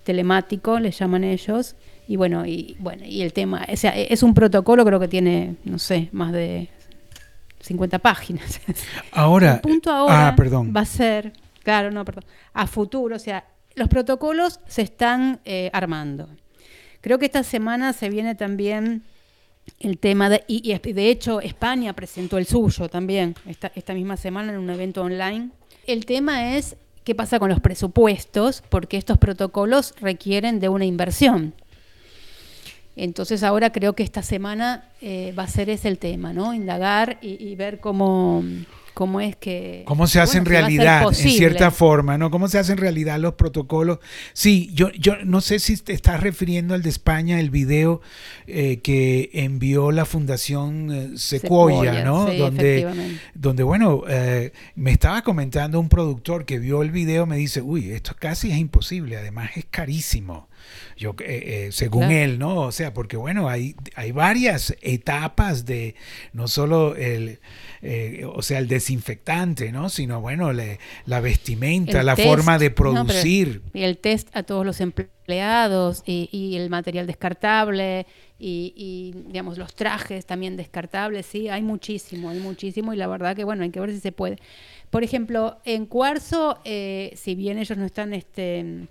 telemático, 0.03 0.81
le 0.81 0.91
llaman 0.91 1.23
ellos. 1.23 1.77
Y 2.09 2.17
bueno, 2.17 2.45
y 2.45 2.77
bueno, 2.81 3.05
y 3.07 3.23
el 3.23 3.33
tema, 3.33 3.65
o 3.73 3.77
sea, 3.77 3.93
es 3.97 4.25
un 4.25 4.35
protocolo, 4.35 4.85
creo 4.85 4.99
que 4.99 5.07
tiene, 5.07 5.55
no 5.65 5.79
sé, 5.79 6.09
más 6.11 6.33
de 6.33 6.69
50 7.61 8.01
páginas. 8.01 8.61
Ahora, 9.13 9.55
el 9.55 9.61
punto 9.61 9.93
ahora 9.93 10.29
ah, 10.29 10.35
perdón. 10.35 10.73
va 10.77 10.81
a 10.81 10.87
ser, 10.87 11.33
claro, 11.63 11.93
no, 11.93 12.05
perdón, 12.05 12.25
a 12.53 12.67
futuro, 12.67 13.15
o 13.15 13.19
sea, 13.21 13.45
los 13.75 13.89
protocolos 13.89 14.61
se 14.67 14.83
están 14.83 15.41
eh, 15.45 15.71
armando. 15.73 16.29
Creo 17.01 17.19
que 17.19 17.27
esta 17.27 17.43
semana 17.43 17.93
se 17.93 18.11
viene 18.11 18.35
también 18.35 19.03
el 19.79 19.99
tema 19.99 20.29
de, 20.29 20.45
y, 20.47 20.75
de 20.79 21.11
hecho 21.11 21.41
España 21.41 21.93
presentó 21.93 22.39
el 22.39 22.47
suyo 22.47 22.89
también 22.89 23.35
esta, 23.47 23.95
misma 23.95 24.17
semana 24.17 24.53
en 24.53 24.59
un 24.59 24.71
evento 24.71 25.03
online. 25.03 25.51
El 25.87 26.05
tema 26.05 26.57
es 26.57 26.77
qué 27.05 27.15
pasa 27.15 27.39
con 27.39 27.49
los 27.49 27.61
presupuestos, 27.61 28.63
porque 28.69 28.97
estos 28.97 29.19
protocolos 29.19 29.95
requieren 30.01 30.61
de 30.61 30.69
una 30.69 30.85
inversión. 30.85 31.55
Entonces 32.97 33.43
ahora 33.43 33.73
creo 33.73 33.95
que 33.95 34.03
esta 34.03 34.23
semana 34.23 34.91
eh, 35.01 35.33
va 35.39 35.45
a 35.45 35.49
ser 35.49 35.71
ese 35.71 35.89
el 35.89 35.99
tema, 35.99 36.33
¿no? 36.35 36.53
Indagar 36.53 37.19
y 37.23 37.55
ver 37.55 37.81
cómo, 37.81 38.45
cómo 38.95 39.21
es 39.21 39.37
que... 39.37 39.85
¿Cómo 39.87 40.07
se 40.07 40.21
hace 40.21 40.39
en 40.39 40.45
realidad, 40.45 41.05
en 41.09 41.15
cierta 41.15 41.71
forma, 41.71 42.19
¿no? 42.19 42.31
¿Cómo 42.31 42.49
se 42.49 42.59
hacen 42.59 42.75
en 42.75 42.79
realidad 42.79 43.19
los 43.19 43.35
protocolos? 43.35 43.99
Sí, 44.33 44.71
yo, 44.75 44.91
yo 44.93 45.17
no 45.25 45.41
sé 45.41 45.59
si 45.59 45.77
te 45.77 45.93
estás 45.93 46.21
refiriendo 46.21 46.75
al 46.75 46.83
de 46.83 46.91
España, 46.91 47.41
el 47.41 47.51
video 47.51 48.01
eh, 48.47 48.81
que 48.83 49.31
envió 49.33 49.91
la 49.93 50.05
Fundación 50.05 50.93
eh, 50.93 51.19
Sequoia, 51.19 52.05
¿no? 52.05 52.27
donde, 52.27 53.19
donde, 53.35 53.63
bueno, 53.63 54.03
eh, 54.09 54.53
me 54.75 54.93
estaba 54.93 55.23
comentando 55.23 55.81
un 55.81 55.89
productor 55.89 56.45
que 56.45 56.59
vio 56.59 56.83
el 56.83 56.91
video, 56.91 57.27
me 57.27 57.37
dice, 57.37 57.63
uy, 57.63 57.91
esto 57.93 58.15
casi 58.19 58.51
es 58.51 58.59
imposible, 58.59 59.17
además 59.17 59.51
es 59.57 59.65
carísimo. 59.71 60.50
Yo, 60.97 61.15
según 61.71 62.11
él, 62.11 62.39
¿no? 62.39 62.63
O 62.63 62.73
sea, 62.73 62.93
porque 62.93 63.17
bueno, 63.17 63.49
hay, 63.49 63.75
hay 63.95 64.13
varias 64.13 64.75
etapas 64.83 65.65
de 65.65 65.95
no 66.33 66.49
solo 66.49 66.97
el 66.97 67.41
eh, 67.83 68.27
o 68.27 68.43
sea, 68.43 68.59
el 68.59 68.69
desinfectante, 68.69 69.73
¿no? 69.73 69.89
Sino, 69.89 70.21
bueno, 70.21 70.53
la 70.53 71.21
vestimenta, 71.21 72.03
la 72.03 72.15
forma 72.15 72.59
de 72.59 72.71
producir. 72.71 73.63
y 73.73 73.83
el 73.83 73.97
test 73.97 74.29
a 74.37 74.43
todos 74.43 74.67
los 74.67 74.83
empleados 74.83 76.03
y, 76.05 76.57
el 76.57 76.69
material 76.69 77.07
descartable 77.07 78.07
y, 78.39 79.15
digamos, 79.29 79.57
los 79.57 79.75
trajes 79.75 80.27
también 80.27 80.59
descartables, 80.59 81.25
sí, 81.25 81.49
hay 81.49 81.63
muchísimo, 81.63 82.29
hay 82.29 82.41
muchísimo 82.41 82.93
y 82.93 82.97
la 82.97 83.07
verdad 83.07 83.35
que, 83.35 83.45
bueno, 83.45 83.63
hay 83.63 83.71
que 83.71 83.81
ver 83.81 83.93
si 83.93 84.01
se 84.01 84.13
puede. 84.13 84.37
Por 84.91 85.03
ejemplo, 85.03 85.59
en 85.65 85.87
Cuarzo, 85.87 86.59
eh, 86.65 87.13
si 87.17 87.35
bien 87.35 87.59
ellos 87.59 87.79
no 87.79 87.87
están, 87.87 88.13
este 88.13 88.89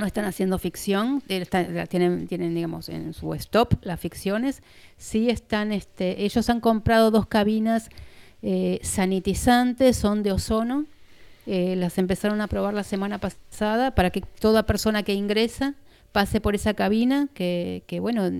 no 0.00 0.06
están 0.06 0.24
haciendo 0.24 0.58
ficción, 0.58 1.22
eh, 1.28 1.46
tienen, 1.88 2.26
tienen, 2.26 2.54
digamos, 2.54 2.88
en 2.88 3.12
su 3.12 3.34
stop 3.34 3.74
las 3.82 4.00
ficciones, 4.00 4.62
sí 4.96 5.30
están, 5.30 5.70
este, 5.72 6.24
ellos 6.24 6.48
han 6.50 6.60
comprado 6.60 7.10
dos 7.10 7.26
cabinas 7.26 7.90
eh, 8.42 8.80
sanitizantes, 8.82 9.96
son 9.96 10.22
de 10.22 10.32
ozono. 10.32 10.86
Eh, 11.46 11.74
las 11.76 11.98
empezaron 11.98 12.40
a 12.40 12.46
probar 12.46 12.74
la 12.74 12.84
semana 12.84 13.18
pasada 13.18 13.94
para 13.94 14.10
que 14.10 14.20
toda 14.20 14.64
persona 14.64 15.02
que 15.02 15.14
ingresa 15.14 15.74
pase 16.12 16.40
por 16.40 16.54
esa 16.54 16.74
cabina, 16.74 17.28
que, 17.34 17.82
bueno, 18.00 18.30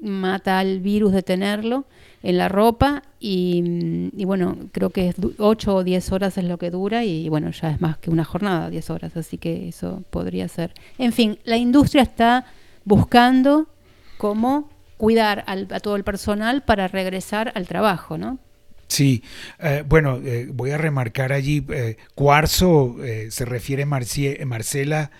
mata 0.00 0.58
al 0.58 0.80
virus 0.80 1.12
de 1.12 1.22
tenerlo 1.22 1.86
en 2.22 2.38
la 2.38 2.48
ropa 2.48 3.02
y, 3.20 4.10
bueno, 4.24 4.56
creo 4.72 4.90
que 4.90 5.08
es 5.08 5.16
8 5.38 5.74
o 5.74 5.84
10 5.84 6.12
horas 6.12 6.38
es 6.38 6.44
lo 6.44 6.58
que 6.58 6.70
dura 6.70 7.04
y 7.04 7.28
bueno, 7.28 7.50
ya 7.50 7.70
es 7.70 7.80
más 7.80 7.98
que 7.98 8.10
una 8.10 8.24
jornada, 8.24 8.70
10 8.70 8.90
horas, 8.90 9.16
así 9.16 9.38
que 9.38 9.68
eso 9.68 10.02
podría 10.10 10.48
ser. 10.48 10.72
En 10.98 11.12
fin, 11.12 11.38
la 11.44 11.56
industria 11.56 12.02
está 12.02 12.46
buscando 12.84 13.68
cómo 14.16 14.70
cuidar 14.96 15.44
a 15.46 15.80
todo 15.80 15.96
el 15.96 16.04
personal 16.04 16.62
para 16.62 16.88
regresar 16.88 17.52
al 17.54 17.68
trabajo, 17.68 18.18
¿no? 18.18 18.38
Sí, 18.88 19.22
eh, 19.60 19.84
bueno, 19.86 20.18
eh, 20.24 20.48
voy 20.50 20.70
a 20.70 20.78
remarcar 20.78 21.32
allí, 21.32 21.64
eh, 21.68 21.98
Cuarzo 22.14 22.96
se 23.28 23.44
refiere 23.44 23.84
Marcela 23.84 25.10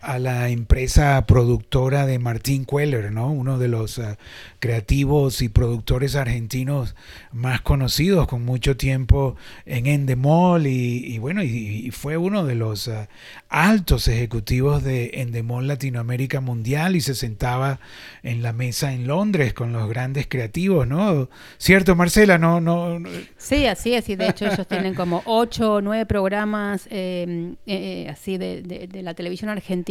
a 0.00 0.18
la 0.18 0.48
empresa 0.48 1.24
productora 1.26 2.06
de 2.06 2.18
Martín 2.18 2.64
Queller, 2.64 3.10
¿no? 3.12 3.32
uno 3.32 3.58
de 3.58 3.68
los 3.68 3.98
uh, 3.98 4.14
creativos 4.60 5.42
y 5.42 5.48
productores 5.48 6.14
argentinos 6.14 6.94
más 7.32 7.60
conocidos, 7.62 8.28
con 8.28 8.44
mucho 8.44 8.76
tiempo 8.76 9.36
en 9.66 9.86
Endemol 9.86 10.66
y, 10.66 11.18
bueno, 11.18 11.42
y, 11.42 11.90
fue 11.90 12.16
uno 12.16 12.44
de 12.44 12.54
los 12.54 12.86
uh, 12.86 13.06
altos 13.48 14.08
ejecutivos 14.08 14.84
de 14.84 15.10
Endemol 15.14 15.66
Latinoamérica 15.66 16.40
Mundial 16.40 16.94
y 16.94 17.00
se 17.00 17.14
sentaba 17.14 17.80
en 18.22 18.42
la 18.42 18.52
mesa 18.52 18.92
en 18.92 19.06
Londres 19.06 19.52
con 19.52 19.72
los 19.72 19.88
grandes 19.88 20.26
creativos, 20.28 20.86
¿no? 20.86 21.28
¿Cierto, 21.56 21.96
Marcela? 21.96 22.38
No, 22.38 22.60
no, 22.60 23.00
Sí, 23.36 23.66
así 23.66 23.94
es, 23.94 24.08
y 24.08 24.16
de 24.16 24.28
hecho 24.28 24.46
ellos 24.46 24.66
tienen 24.68 24.94
como 24.94 25.22
ocho 25.24 25.74
o 25.74 25.80
nueve 25.80 26.06
programas 26.06 26.86
eh, 26.90 27.54
eh, 27.66 28.08
así 28.10 28.38
de, 28.38 28.62
de 28.62 29.02
la 29.02 29.14
televisión 29.14 29.50
argentina 29.50 29.87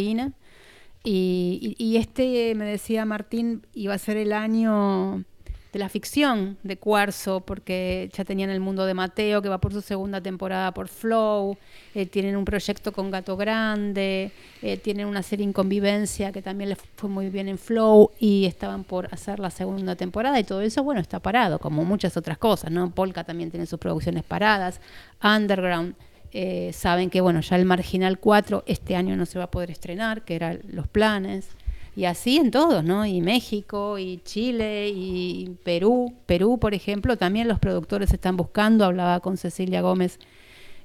y, 1.03 1.95
este, 1.97 2.53
me 2.55 2.65
decía 2.65 3.05
Martín, 3.05 3.65
iba 3.73 3.93
a 3.93 3.97
ser 3.97 4.17
el 4.17 4.33
año 4.33 5.23
de 5.71 5.79
la 5.79 5.89
ficción 5.89 6.57
de 6.63 6.77
Cuarzo, 6.77 7.41
porque 7.41 8.09
ya 8.13 8.23
tenían 8.23 8.49
el 8.49 8.59
mundo 8.59 8.85
de 8.85 8.93
Mateo, 8.93 9.41
que 9.41 9.49
va 9.49 9.59
por 9.59 9.73
su 9.73 9.81
segunda 9.81 10.21
temporada 10.21 10.73
por 10.73 10.87
Flow, 10.87 11.57
eh, 11.93 12.05
tienen 12.05 12.35
un 12.35 12.45
proyecto 12.45 12.91
con 12.91 13.11
Gato 13.11 13.35
Grande, 13.37 14.31
eh, 14.61 14.77
tienen 14.77 15.07
una 15.07 15.23
serie 15.23 15.45
en 15.45 15.53
Convivencia 15.53 16.31
que 16.31 16.41
también 16.41 16.69
les 16.69 16.79
fue 16.95 17.09
muy 17.09 17.29
bien 17.29 17.47
en 17.47 17.57
Flow 17.57 18.11
y 18.19 18.45
estaban 18.45 18.83
por 18.83 19.13
hacer 19.13 19.39
la 19.39 19.49
segunda 19.49 19.95
temporada 19.95 20.39
y 20.39 20.43
todo 20.43 20.61
eso, 20.61 20.83
bueno, 20.83 21.01
está 21.01 21.19
parado, 21.19 21.59
como 21.59 21.83
muchas 21.83 22.15
otras 22.17 22.37
cosas, 22.37 22.71
¿no? 22.71 22.91
Polka 22.91 23.23
también 23.23 23.51
tiene 23.51 23.65
sus 23.65 23.79
producciones 23.79 24.23
paradas, 24.23 24.79
Underground. 25.21 25.95
Eh, 26.33 26.71
saben 26.73 27.09
que 27.09 27.21
bueno, 27.21 27.41
ya 27.41 27.55
el 27.55 27.65
Marginal 27.65 28.19
4 28.19 28.63
este 28.67 28.95
año 28.95 29.15
no 29.15 29.25
se 29.25 29.39
va 29.39 29.45
a 29.45 29.51
poder 29.51 29.71
estrenar, 29.71 30.23
que 30.25 30.35
eran 30.35 30.59
los 30.67 30.87
planes. 30.87 31.49
Y 31.95 32.05
así 32.05 32.37
en 32.37 32.51
todos, 32.51 32.83
¿no? 32.83 33.07
Y 33.07 33.21
México, 33.21 33.97
y 33.97 34.21
Chile, 34.23 34.89
y 34.89 35.57
Perú. 35.63 36.13
Perú, 36.27 36.59
por 36.59 36.75
ejemplo, 36.75 37.17
también 37.17 37.47
los 37.47 37.57
productores 37.57 38.13
están 38.13 38.37
buscando. 38.37 38.85
Hablaba 38.85 39.19
con 39.19 39.37
Cecilia 39.37 39.81
Gómez 39.81 40.19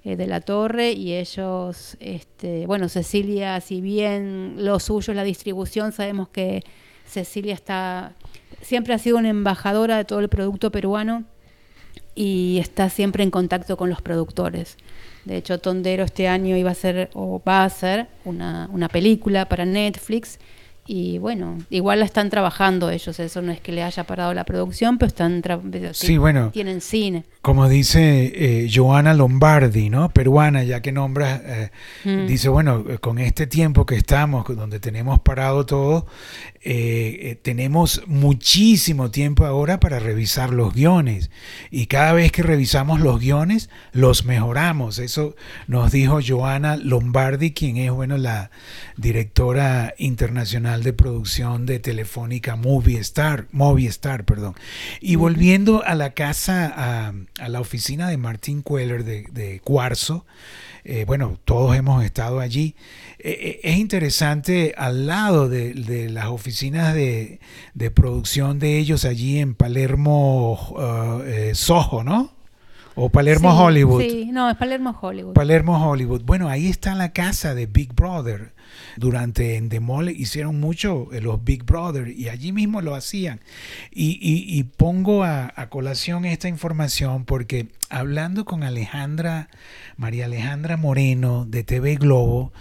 eh, 0.05 0.17
de 0.17 0.27
la 0.27 0.41
Torre 0.41 0.93
y 0.93 1.13
ellos, 1.13 1.97
este, 2.01 2.67
bueno, 2.67 2.89
Cecilia, 2.89 3.61
si 3.61 3.81
bien 3.81 4.57
lo 4.59 4.81
suyo 4.81 5.13
es 5.13 5.17
la 5.17 5.23
distribución, 5.23 5.93
sabemos 5.93 6.29
que 6.29 6.65
Cecilia 7.07 7.55
está, 7.55 8.15
siempre 8.63 8.95
ha 8.95 8.99
sido 8.99 9.19
una 9.19 9.29
embajadora 9.29 9.99
de 9.99 10.05
todo 10.05 10.19
el 10.19 10.29
producto 10.29 10.73
peruano 10.73 11.25
y 12.17 12.59
está 12.59 12.91
siempre 12.91 13.23
en 13.23 13.31
contacto 13.31 13.77
con 13.77 13.91
los 13.91 14.03
productores. 14.03 14.77
De 15.25 15.37
hecho, 15.37 15.59
Tondero 15.59 16.05
este 16.05 16.29
año 16.29 16.57
iba 16.57 16.71
a 16.71 16.75
ser 16.75 17.11
o 17.15 17.41
va 17.47 17.65
a 17.65 17.71
ser 17.71 18.09
una, 18.25 18.69
una 18.73 18.89
película 18.89 19.49
para 19.49 19.65
Netflix 19.65 20.39
y 20.85 21.19
bueno, 21.19 21.59
igual 21.71 22.01
la 22.01 22.05
están 22.05 22.29
trabajando 22.29 22.91
ellos, 22.91 23.19
eso 23.21 23.41
no 23.41 23.53
es 23.53 23.61
que 23.61 23.71
le 23.71 23.85
haya 23.85 24.03
parado 24.05 24.35
la 24.35 24.45
producción, 24.45 24.99
pero 24.99 25.09
están 25.09 25.41
sí, 25.93 26.19
bueno, 26.19 26.51
tienen 26.51 26.81
cine. 26.81 27.25
Como 27.43 27.69
dice 27.69 28.33
eh, 28.37 28.71
Joana 28.73 29.15
Lombardi, 29.15 29.91
¿no? 29.91 30.11
Peruana, 30.11 30.63
ya 30.63 30.81
que 30.81 30.93
nombra, 30.93 31.43
eh, 31.45 31.71
mm. 32.05 32.27
dice, 32.29 32.49
bueno, 32.49 32.85
con 33.01 33.19
este 33.19 33.49
tiempo 33.49 33.85
que 33.85 33.97
estamos, 33.97 34.47
donde 34.57 34.79
tenemos 34.79 35.19
parado 35.21 35.67
todo, 35.67 36.07
eh, 36.63 37.41
tenemos 37.43 38.03
muchísimo 38.07 39.11
tiempo 39.11 39.45
ahora 39.45 39.81
para 39.81 39.99
revisar 39.99 40.51
los 40.53 40.73
guiones. 40.73 41.31
Y 41.73 41.87
cada 41.87 42.13
vez 42.13 42.31
que 42.31 42.45
revisamos 42.45 43.01
los 43.01 43.19
guiones, 43.19 43.71
los 43.91 44.25
mejoramos. 44.25 45.01
Eso 45.01 45.35
nos 45.67 45.91
dijo 45.91 46.21
Joana 46.25 46.77
Lombardi, 46.77 47.51
quien 47.51 47.77
es, 47.77 47.91
bueno, 47.91 48.19
la 48.19 48.53
directora 48.97 49.95
internacional 49.99 50.85
de 50.85 50.93
producción 50.93 51.67
de 51.67 51.81
Telefónica 51.81 52.55
Movistar, 52.55 53.47
Movistar 53.51 54.25
perdón. 54.25 54.55
Y 55.01 55.17
volviendo 55.17 55.83
a 55.85 55.97
la 55.97 56.11
casa, 56.15 56.73
a, 56.77 57.13
la 57.39 57.61
oficina 57.61 58.09
de 58.09 58.17
Martín 58.17 58.63
Queller 58.63 59.05
de, 59.05 59.61
Cuarzo, 59.65 60.27
eh, 60.85 61.05
bueno, 61.07 61.39
todos 61.45 61.77
hemos 61.77 62.05
estado 62.05 62.41
allí. 62.41 62.75
Eh, 63.19 63.31
eh, 63.31 63.61
es 63.63 63.79
interesante 63.79 64.75
al 64.77 65.07
lado 65.07 65.49
de, 65.49 66.09
las 66.11 66.27
oficinas 66.27 66.95
de, 66.95 67.41
producción 67.95 68.59
de 68.59 68.79
ellos 68.79 69.05
allí 69.05 69.39
en 69.39 69.55
Palermo, 69.55 70.59
uh, 70.73 71.55
Soho, 71.55 72.05
¿no? 72.05 72.42
O 72.95 73.09
Palermo 73.09 73.51
Hollywood. 73.51 74.03
Sí, 74.03 74.31
no, 74.33 74.51
es 74.51 74.57
Palermo 74.57 74.97
Hollywood. 75.01 75.35
Palermo 75.35 75.91
Hollywood. 75.91 76.23
Bueno, 76.23 76.49
ahí 76.49 76.69
está 76.69 76.95
la 76.95 77.13
casa 77.13 77.55
de 77.55 77.67
Big 77.67 77.95
Brother. 77.95 78.53
Durante 78.97 79.57
Endemol 79.57 80.11
hicieron 80.11 80.61
mucho 80.61 81.09
eh, 81.13 81.21
los 81.21 81.43
Big 81.43 81.65
Brother 81.65 82.09
y 82.09 82.29
allí 82.29 82.53
mismo 82.53 82.81
lo 82.81 82.95
hacían. 82.95 83.41
Y, 83.91 84.63
pongo 84.77 85.25
a, 85.25 85.53
colación 85.71 86.25
esta 86.25 86.49
información 86.49 87.25
porque 87.25 87.69
hablando 87.93 88.45
con 88.45 88.65
Alejandra, 88.65 89.49
María 89.97 90.25
Alejandra 90.25 90.77
Moreno 90.77 91.45
de 91.45 91.63
TV 91.63 91.97
Globo, 91.97 92.53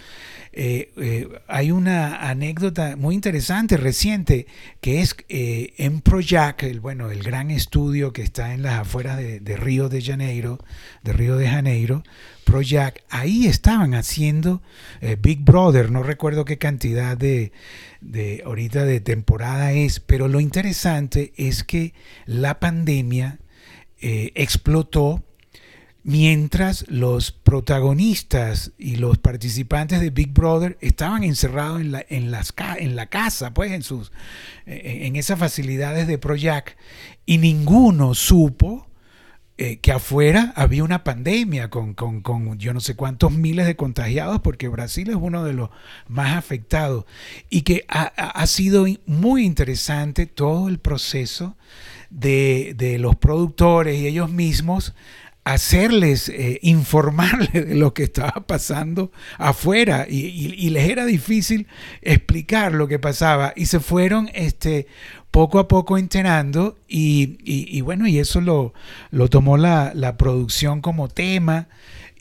eh, 0.52 0.92
eh, 0.98 1.28
hay 1.48 1.70
una 1.70 2.28
anécdota 2.28 2.96
muy 2.96 3.14
interesante, 3.14 3.78
reciente, 3.78 4.46
que 4.82 5.00
es 5.00 5.16
en 5.28 6.02
Projac, 6.02 6.62
el, 6.64 6.80
bueno, 6.80 7.10
el 7.10 7.22
gran 7.22 7.50
estudio 7.50 8.12
que 8.12 8.22
está 8.22 8.52
en 8.52 8.62
las 8.62 8.80
afueras 8.80 9.16
de, 9.16 9.56
Río 9.56 9.88
de 9.88 10.02
Janeiro, 10.02 10.58
de 11.02 11.12
Río 11.14 11.36
de 11.36 11.48
Janeiro, 11.48 12.02
Project, 12.44 12.98
ahí 13.08 13.46
estaban 13.46 13.94
haciendo 13.94 14.62
eh, 15.00 15.16
Big 15.18 15.40
Brother, 15.40 15.90
no 15.90 16.02
recuerdo 16.02 16.44
qué 16.44 16.58
cantidad 16.58 17.16
de, 17.16 17.52
de 18.02 18.42
ahorita 18.44 18.84
de 18.84 19.00
temporada 19.00 19.72
es, 19.72 20.00
pero 20.00 20.28
lo 20.28 20.40
interesante 20.40 21.32
es 21.36 21.64
que 21.64 21.94
la 22.26 22.60
pandemia 22.60 23.38
eh, 24.02 24.32
explotó 24.34 25.22
mientras 26.04 26.84
los 26.88 27.32
protagonistas 27.32 28.72
y 28.76 28.96
los 28.96 29.18
participantes 29.18 30.00
de 30.00 30.10
Big 30.10 30.32
Brother 30.32 30.76
estaban 30.80 31.22
encerrados 31.22 31.80
en 31.80 31.92
la, 31.92 32.04
en 32.08 32.30
las, 32.30 32.52
en 32.78 32.96
la 32.96 33.06
casa, 33.06 33.54
pues 33.54 33.72
en, 33.72 33.82
sus, 33.82 34.12
en 34.66 35.16
esas 35.16 35.38
facilidades 35.38 36.08
de 36.08 36.18
Projac, 36.18 36.76
y 37.24 37.38
ninguno 37.38 38.14
supo 38.14 38.88
eh, 39.64 39.78
que 39.78 39.92
afuera 39.92 40.52
había 40.56 40.82
una 40.82 41.04
pandemia 41.04 41.70
con, 41.70 41.94
yo 42.58 42.74
no 42.74 42.80
sé 42.80 42.96
cuántos 42.96 43.30
miles 43.30 43.64
de 43.64 43.76
contagiados, 43.76 44.40
porque 44.40 44.66
Brasil 44.66 45.08
es 45.08 45.14
uno 45.14 45.44
de 45.44 45.52
los 45.52 45.70
más 46.08 46.36
afectados, 46.36 47.04
y 47.48 47.62
que 47.62 47.84
ha, 47.86 48.44
sido 48.48 48.86
muy 49.06 49.44
interesante 49.44 50.26
todo 50.26 50.68
el 50.68 50.80
proceso 50.80 51.56
de, 52.10 52.96
los 52.98 53.14
productores 53.14 54.00
y 54.00 54.08
ellos 54.08 54.30
mismos 54.30 54.94
hacerles, 55.44 56.28
eh, 56.28 56.60
informarles 56.62 57.66
de 57.66 57.74
lo 57.74 57.94
que 57.94 58.04
estaba 58.04 58.46
pasando 58.46 59.10
afuera 59.38 60.06
y, 60.08 60.54
y, 60.56 60.70
les 60.70 60.88
era 60.88 61.04
difícil 61.04 61.66
explicar 62.00 62.72
lo 62.72 62.86
que 62.86 63.00
pasaba 63.00 63.52
y 63.56 63.66
se 63.66 63.80
fueron 63.80 64.30
este, 64.34 64.86
poco 65.32 65.58
a 65.58 65.66
poco 65.66 65.98
enterando 65.98 66.76
y, 66.86 67.80
bueno, 67.80 68.06
y 68.06 68.18
eso 68.18 68.40
lo, 68.40 68.74
lo 69.10 69.28
tomó 69.28 69.56
la, 69.56 70.16
producción 70.18 70.80
como 70.82 71.08
tema. 71.08 71.68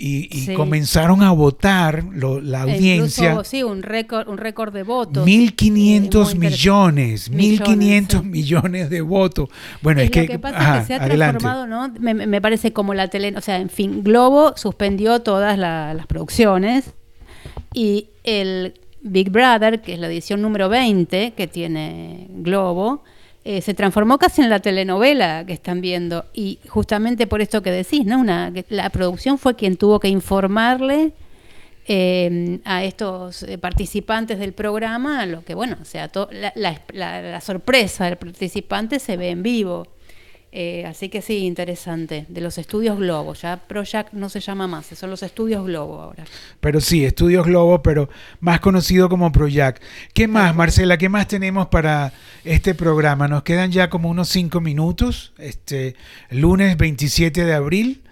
Y, 0.04 0.56
comenzaron 0.56 1.22
a 1.22 1.32
votar 1.32 2.04
la 2.14 2.66
e 2.66 2.72
audiencia. 2.74 3.44
sí, 3.44 3.62
un 3.62 3.84
récord, 3.84 4.28
un 4.28 4.40
récord 4.40 4.74
de 4.74 4.82
votos. 4.82 5.28
1.500 5.28 6.36
millones, 6.36 7.32
1.500 7.32 8.24
millones 8.24 8.90
de 8.90 9.02
votos. 9.02 9.50
Bueno, 9.84 10.02
es 10.02 10.10
que, 10.10 10.26
que 10.26 10.40
pasa 10.40 10.78
es 10.78 10.82
que 10.82 10.88
se 10.88 10.94
ha 10.96 11.06
transformado, 11.06 11.68
¿no? 11.68 11.94
Me, 12.00 12.42
parece 12.42 12.74
como 12.74 12.96
la 12.96 13.10
tele, 13.10 13.34
o 13.38 13.42
sea, 13.42 13.58
en 13.58 13.70
fin, 13.70 14.04
Globo 14.04 14.54
suspendió 14.58 15.22
todas 15.22 15.56
las 15.58 16.08
producciones 16.08 16.94
y 17.72 18.10
el 18.24 18.74
Big 19.02 19.30
Brother, 19.30 19.82
que 19.82 19.94
es 19.94 20.00
la 20.00 20.08
edición 20.08 20.42
número 20.42 20.68
20 20.68 21.34
que 21.34 21.46
tiene 21.46 22.28
Globo, 22.30 23.04
eh, 23.44 23.62
se 23.62 23.74
transformó 23.74 24.20
casi 24.20 24.42
en 24.42 24.50
la 24.50 24.60
telenovela 24.60 25.44
que 25.46 25.54
están 25.54 25.82
viendo. 25.82 26.26
Y 26.34 26.60
justamente 26.68 27.26
por 27.28 27.42
esto 27.42 27.62
que 27.62 27.72
decís, 27.72 28.06
¿no? 28.06 28.20
Una, 28.20 28.54
la 28.70 28.90
producción 28.90 29.38
fue 29.38 29.56
quien 29.56 29.78
tuvo 29.78 30.00
que 30.00 30.10
informarle 30.10 31.14
eh, 31.88 32.60
a 32.64 32.84
estos 32.84 33.42
eh, 33.44 33.58
participantes 33.58 34.38
del 34.38 34.54
programa 34.54 35.26
lo 35.26 35.44
que, 35.44 35.56
bueno, 35.56 35.78
o 35.82 35.86
sea, 35.86 36.12
la 36.54 37.42
sorpresa 37.42 38.06
del 38.06 38.18
participante 38.18 39.00
se 39.00 39.18
ve 39.18 39.30
en 39.30 39.42
vivo. 39.42 39.88
Eh, 40.54 40.86
así 40.86 41.08
que 41.08 41.22
sí, 41.22 41.38
interesante. 41.46 42.26
De 42.28 42.42
los 42.42 42.58
estudios 42.58 42.98
Globo. 42.98 43.34
Ya 43.34 43.58
Projac 43.58 44.12
no 44.12 44.28
se 44.28 44.42
llama 44.42 44.68
más, 44.68 44.88
son 44.88 45.10
los 45.10 45.24
estudios 45.24 45.66
Globo 45.66 46.02
ahora. 46.02 46.26
Pero 46.60 46.82
sí, 46.82 47.06
estudios 47.06 47.46
Globo, 47.46 47.82
pero 47.82 48.10
más 48.42 48.60
conocido 48.60 49.08
como 49.08 49.32
Projac. 49.32 49.82
¿Qué 50.14 50.28
más, 50.28 50.54
Marcela? 50.54 50.98
¿Qué 50.98 51.08
más 51.08 51.28
tenemos 51.28 51.68
para 51.68 52.12
este 52.44 52.76
programa? 52.76 53.30
Nos 53.30 53.44
quedan 53.44 53.72
ya 53.72 53.90
como 53.90 54.10
unos 54.10 54.28
cinco 54.28 54.60
minutos. 54.60 55.32
Este 55.38 55.96
lunes 56.30 56.76
27 56.76 57.46
de 57.46 57.54
abril. 57.54 58.04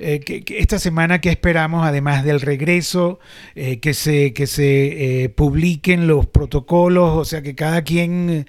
Eh, 0.00 0.20
que, 0.20 0.44
esta 0.58 0.78
semana 0.78 1.20
que 1.20 1.30
esperamos, 1.30 1.84
además 1.86 2.22
del 2.22 2.40
regreso, 2.40 3.18
eh, 3.56 3.80
que 3.80 3.94
se, 3.94 4.32
que 4.32 4.46
se 4.46 5.32
publiquen 5.36 6.06
los 6.06 6.26
protocolos, 6.26 7.16
o 7.16 7.24
sea, 7.24 7.42
que 7.42 7.56
cada 7.56 7.82
quien 7.82 8.46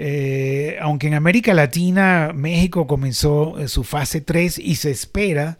eh, 0.00 0.76
aunque 0.80 1.08
en 1.08 1.14
América 1.14 1.54
Latina 1.54 2.30
México 2.32 2.86
comenzó 2.86 3.58
eh, 3.58 3.66
su 3.66 3.82
fase 3.82 4.20
3 4.20 4.60
y 4.60 4.76
se 4.76 4.92
espera 4.92 5.58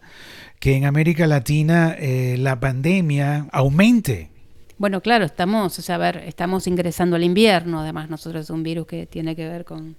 que 0.61 0.77
en 0.77 0.85
América 0.85 1.27
Latina 1.27 1.97
eh, 1.99 2.37
la 2.39 2.61
pandemia 2.61 3.49
aumente. 3.51 4.31
Bueno, 4.79 5.01
claro, 5.01 5.25
estamos, 5.25 5.77
o 5.81 5.83
sea, 5.83 5.97
a 5.97 5.99
ver, 5.99 6.23
estamos 6.27 6.69
ingresando 6.69 7.17
al 7.17 7.25
invierno, 7.25 7.81
además 7.81 8.11
nosotros 8.11 8.45
es 8.45 8.51
un 8.51 8.63
virus 8.63 8.87
que 8.87 9.07
tiene 9.07 9.35
que 9.35 9.49
ver 9.49 9.65
con 9.65 9.97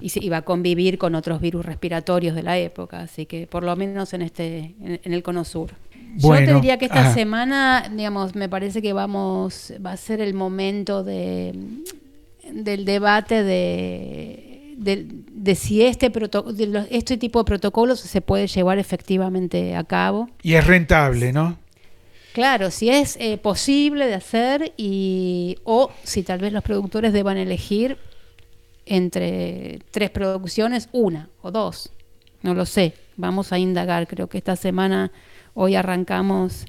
y, 0.00 0.28
va 0.28 0.38
a 0.38 0.42
convivir 0.42 0.98
con 0.98 1.14
otros 1.14 1.40
virus 1.40 1.64
respiratorios 1.64 2.34
de 2.34 2.42
la 2.42 2.58
época, 2.58 3.00
así 3.00 3.24
que 3.24 3.46
por 3.46 3.62
lo 3.62 3.74
menos 3.76 4.12
en 4.12 4.22
este 4.22 4.74
en, 4.80 5.12
el 5.12 5.22
cono 5.22 5.44
sur. 5.44 5.70
Yo 6.16 6.34
te 6.34 6.54
diría 6.54 6.76
que 6.76 6.86
esta 6.86 7.14
semana, 7.14 7.90
digamos, 7.90 8.34
me 8.34 8.50
parece 8.50 8.82
que 8.82 8.92
vamos 8.92 9.72
va 9.84 9.92
a 9.92 9.96
ser 9.96 10.20
el 10.20 10.34
momento 10.34 11.04
de 11.04 11.54
del 12.50 12.84
debate 12.84 13.42
de, 13.42 14.74
de 14.76 15.54
si 15.54 15.82
este, 15.82 16.10
de 16.10 16.86
este 16.90 17.16
tipo 17.16 17.40
de 17.40 17.44
protocolos 17.44 18.00
se 18.00 18.20
puede 18.20 18.46
llevar 18.46 18.78
efectivamente 18.78 19.76
a 19.76 19.84
cabo. 19.84 20.28
Y 20.42 20.54
es 20.54 20.66
rentable, 20.66 21.32
¿no? 21.32 21.58
Claro, 22.32 22.70
si 22.70 22.88
es 22.88 23.16
eh, 23.20 23.36
posible 23.36 24.06
de 24.06 24.14
hacer 24.14 24.72
y 24.76 25.58
o 25.64 25.90
si 26.02 26.22
tal 26.22 26.38
vez 26.40 26.52
los 26.52 26.64
productores 26.64 27.12
deban 27.12 27.36
elegir 27.36 27.98
entre 28.86 29.80
tres 29.90 30.10
producciones, 30.10 30.88
una 30.92 31.28
o 31.42 31.50
dos. 31.50 31.90
No 32.42 32.54
lo 32.54 32.66
sé. 32.66 32.94
Vamos 33.16 33.52
a 33.52 33.58
indagar. 33.58 34.08
Creo 34.08 34.28
que 34.28 34.38
esta 34.38 34.56
semana, 34.56 35.12
hoy 35.54 35.76
arrancamos 35.76 36.66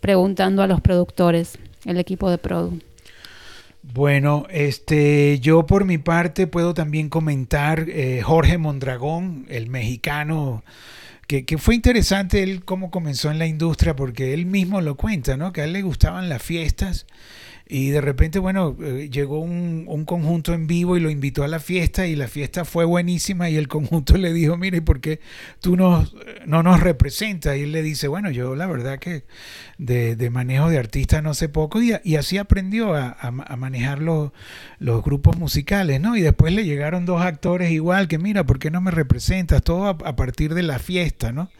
preguntando 0.00 0.62
a 0.62 0.66
los 0.66 0.80
productores, 0.80 1.58
el 1.84 1.98
equipo 1.98 2.28
de 2.28 2.38
Produ. 2.38 2.80
Bueno, 3.92 4.46
este, 4.50 5.38
yo 5.40 5.66
por 5.66 5.84
mi 5.84 5.98
parte 5.98 6.46
puedo 6.46 6.74
también 6.74 7.08
comentar 7.08 7.86
eh, 7.88 8.22
Jorge 8.22 8.58
Mondragón, 8.58 9.46
el 9.48 9.68
mexicano, 9.68 10.64
que, 11.28 11.44
que, 11.44 11.58
fue 11.58 11.74
interesante 11.74 12.42
él 12.42 12.64
cómo 12.64 12.90
comenzó 12.90 13.30
en 13.30 13.38
la 13.38 13.46
industria, 13.46 13.94
porque 13.94 14.34
él 14.34 14.46
mismo 14.46 14.80
lo 14.80 14.96
cuenta, 14.96 15.36
¿no? 15.36 15.52
Que 15.52 15.60
a 15.60 15.64
él 15.64 15.72
le 15.74 15.82
gustaban 15.82 16.28
las 16.28 16.42
fiestas 16.42 17.06
y 17.66 17.90
de 17.90 18.02
repente, 18.02 18.38
bueno, 18.38 18.76
eh, 18.82 19.08
llegó 19.10 19.40
un, 19.40 19.86
un, 19.88 20.04
conjunto 20.04 20.52
en 20.52 20.66
vivo 20.66 20.98
y 20.98 21.00
lo 21.00 21.08
invitó 21.08 21.44
a 21.44 21.48
la 21.48 21.60
fiesta 21.60 22.06
y 22.06 22.14
la 22.14 22.28
fiesta 22.28 22.66
fue 22.66 22.84
buenísima 22.84 23.48
y 23.48 23.56
el 23.56 23.68
conjunto 23.68 24.16
le 24.18 24.34
dijo, 24.34 24.58
mire, 24.58 24.82
¿por 24.82 25.00
qué 25.00 25.20
tú 25.60 25.74
no 25.74 26.06
nos 26.46 26.80
representas? 26.80 27.56
Y 27.56 27.62
él 27.62 27.72
le 27.72 27.82
dice, 27.82 28.06
bueno, 28.06 28.30
yo 28.30 28.54
la 28.54 28.66
verdad 28.66 28.98
que 28.98 29.24
de, 29.78 30.14
de 30.14 30.28
manejo 30.28 30.68
de 30.68 30.76
artistas 30.78 31.22
no 31.22 31.32
sé 31.32 31.48
poco 31.48 31.80
y, 31.80 31.94
y 32.04 32.16
así 32.16 32.36
aprendió 32.36 32.94
a, 32.94 33.16
a, 33.18 33.56
manejar 33.56 34.02
los, 34.02 34.32
los, 34.78 35.02
grupos 35.02 35.38
musicales, 35.38 36.02
¿no? 36.02 36.16
Y 36.16 36.20
después 36.20 36.52
le 36.52 36.64
llegaron 36.64 37.06
dos 37.06 37.22
actores 37.22 37.70
igual 37.70 38.08
que, 38.08 38.18
mira, 38.18 38.44
¿por 38.44 38.58
qué 38.58 38.70
no 38.70 38.82
me 38.82 38.90
representas? 38.90 39.62
Todo 39.62 39.86
a, 39.86 39.90
a 39.90 40.16
partir 40.16 40.52
de 40.52 40.64
la 40.64 40.78
fiesta, 40.78 41.32
¿no? 41.32 41.50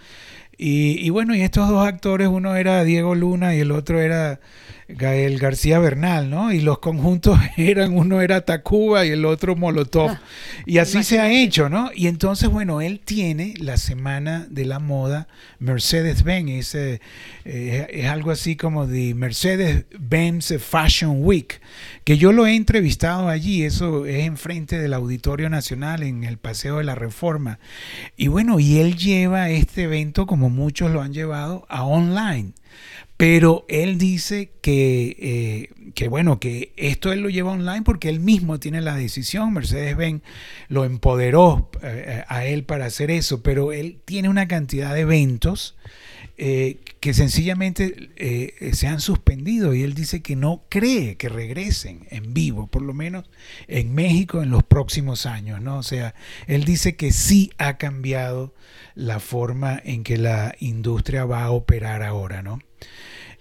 Y, 0.56 1.04
y, 1.04 1.10
bueno, 1.10 1.34
y 1.34 1.42
estos 1.42 1.68
dos 1.68 1.86
actores, 1.86 2.28
uno 2.28 2.54
era 2.56 2.84
Diego 2.84 3.14
Luna 3.14 3.54
y 3.56 3.60
el 3.60 3.72
otro 3.72 4.00
era 4.00 4.40
Gael 4.88 5.38
García 5.38 5.78
Bernal, 5.78 6.28
¿no? 6.28 6.52
Y 6.52 6.60
los 6.60 6.78
conjuntos 6.78 7.38
eran, 7.56 7.96
uno 7.96 8.20
era 8.20 8.44
Tacuba 8.44 9.06
y 9.06 9.10
el 9.10 9.24
otro 9.24 9.56
Molotov. 9.56 10.10
Ah, 10.10 10.22
y 10.66 10.78
así 10.78 11.02
se 11.02 11.20
ha 11.20 11.30
hecho, 11.30 11.68
¿no? 11.68 11.90
Y 11.94 12.06
entonces, 12.06 12.48
bueno, 12.48 12.80
él 12.80 13.00
tiene 13.00 13.54
la 13.58 13.76
semana 13.76 14.46
de 14.50 14.64
la 14.64 14.78
moda 14.78 15.28
Mercedes-Benz, 15.58 16.74
es, 16.74 17.00
eh, 17.44 17.86
es 17.90 18.06
algo 18.06 18.30
así 18.30 18.56
como 18.56 18.86
de 18.86 19.14
Mercedes-Benz 19.14 20.54
Fashion 20.58 21.24
Week, 21.24 21.60
que 22.04 22.18
yo 22.18 22.32
lo 22.32 22.46
he 22.46 22.54
entrevistado 22.54 23.28
allí, 23.28 23.64
eso 23.64 24.06
es 24.06 24.24
enfrente 24.24 24.78
del 24.78 24.94
Auditorio 24.94 25.48
Nacional 25.48 26.02
en 26.02 26.24
el 26.24 26.38
Paseo 26.38 26.78
de 26.78 26.84
la 26.84 26.94
Reforma. 26.94 27.58
Y 28.16 28.28
bueno, 28.28 28.60
y 28.60 28.78
él 28.78 28.96
lleva 28.96 29.50
este 29.50 29.84
evento, 29.84 30.26
como 30.26 30.50
muchos 30.50 30.90
lo 30.90 31.00
han 31.00 31.12
llevado, 31.12 31.66
a 31.68 31.84
online. 31.84 32.52
Pero 33.16 33.64
él 33.68 33.96
dice 33.96 34.50
que, 34.60 35.16
eh, 35.20 35.92
que, 35.94 36.08
bueno, 36.08 36.40
que 36.40 36.72
esto 36.76 37.12
él 37.12 37.20
lo 37.20 37.28
lleva 37.28 37.52
online 37.52 37.82
porque 37.82 38.08
él 38.08 38.18
mismo 38.18 38.58
tiene 38.58 38.80
la 38.80 38.96
decisión. 38.96 39.52
Mercedes-Benz 39.52 40.22
lo 40.68 40.84
empoderó 40.84 41.70
eh, 41.82 42.24
a 42.26 42.44
él 42.44 42.64
para 42.64 42.86
hacer 42.86 43.12
eso, 43.12 43.42
pero 43.42 43.72
él 43.72 44.00
tiene 44.04 44.28
una 44.28 44.48
cantidad 44.48 44.92
de 44.92 45.00
eventos 45.02 45.76
eh, 46.36 46.80
que 46.98 47.14
sencillamente 47.14 48.10
se 48.72 48.88
han 48.88 49.00
suspendido 49.00 49.74
y 49.74 49.82
él 49.82 49.94
dice 49.94 50.20
que 50.20 50.34
no 50.34 50.64
cree 50.68 51.16
que 51.16 51.28
regresen 51.28 52.08
en 52.10 52.34
vivo, 52.34 52.66
por 52.66 52.82
lo 52.82 52.94
menos 52.94 53.30
en 53.68 53.94
México 53.94 54.42
en 54.42 54.50
los 54.50 54.64
próximos 54.64 55.26
años, 55.26 55.60
¿no? 55.60 55.78
O 55.78 55.82
sea, 55.84 56.16
él 56.48 56.64
dice 56.64 56.96
que 56.96 57.12
sí 57.12 57.52
ha 57.58 57.76
cambiado 57.76 58.54
la 58.96 59.20
forma 59.20 59.80
en 59.84 60.02
que 60.02 60.16
la 60.16 60.56
industria 60.58 61.24
va 61.24 61.44
a 61.44 61.52
operar 61.52 62.02
ahora, 62.02 62.42
¿no? 62.42 62.58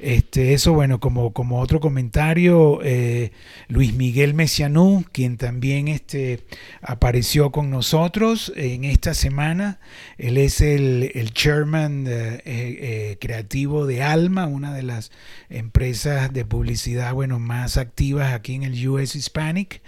Este, 0.04 0.54
eso, 0.54 0.74
bueno, 0.74 1.00
como, 1.00 1.32
como 1.32 1.62
otro 1.62 1.80
comentario, 1.80 2.82
eh, 2.84 3.32
Luis 3.70 3.94
Miguel 3.94 4.34
Mesianú, 4.34 5.06
quien 5.14 5.38
también 5.38 5.88
este, 5.88 6.42
apareció 6.82 7.54
con 7.54 7.70
nosotros 7.70 8.52
en 8.58 8.84
esta 8.84 9.14
semana. 9.14 9.80
Él 10.18 10.38
es 10.38 10.60
el, 10.60 11.32
chairman 11.34 12.06
eh, 12.08 12.42
eh, 12.46 13.18
creativo 13.22 13.86
de 13.86 14.04
Alma, 14.04 14.46
una 14.46 14.74
de 14.74 14.84
las 14.84 15.12
empresas 15.50 16.34
de 16.34 16.44
publicidad 16.44 17.14
bueno, 17.14 17.40
más 17.40 17.78
activas 17.78 18.34
aquí 18.34 18.56
en 18.56 18.64
el 18.64 18.88
US 18.90 19.16
Hispanic. 19.16 19.82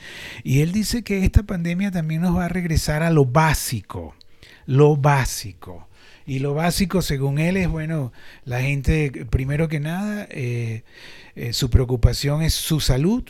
Y 0.43 0.61
él 0.61 0.71
dice 0.71 1.03
que 1.03 1.25
esta 1.25 1.43
pandemia 1.43 1.91
también 1.91 2.21
nos 2.21 2.37
va 2.37 2.45
a 2.45 2.49
regresar 2.49 3.03
a 3.03 3.09
lo 3.09 3.25
básico, 3.25 4.15
lo 4.65 4.95
básico. 4.95 5.89
Y 6.25 6.39
lo 6.39 6.53
básico, 6.53 7.01
según 7.01 7.37
él, 7.37 7.55
es, 7.57 7.69
bueno, 7.69 8.11
la 8.45 8.61
gente, 8.61 9.25
primero 9.29 9.67
que 9.67 9.79
nada, 9.79 10.27
eh, 10.31 10.83
eh, 11.35 11.53
su 11.53 11.69
preocupación 11.69 12.41
es 12.41 12.53
su 12.53 12.79
salud, 12.79 13.23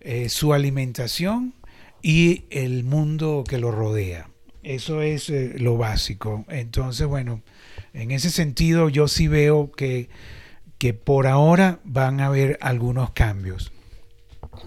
eh, 0.00 0.28
su 0.28 0.52
alimentación 0.52 1.54
y 2.02 2.44
el 2.50 2.82
mundo 2.82 3.44
que 3.48 3.58
lo 3.58 3.70
rodea. 3.70 4.28
Eso 4.64 5.02
es 5.02 5.28
lo 5.28 5.76
básico. 5.76 6.44
Entonces, 6.48 7.06
bueno, 7.06 7.42
en 7.94 8.10
ese 8.10 8.30
sentido 8.30 8.88
yo 8.88 9.06
sí 9.06 9.28
veo 9.28 9.70
que, 9.70 10.08
que 10.78 10.94
por 10.94 11.28
ahora 11.28 11.80
van 11.84 12.20
a 12.20 12.26
haber 12.26 12.58
algunos 12.60 13.10
cambios. 13.10 13.72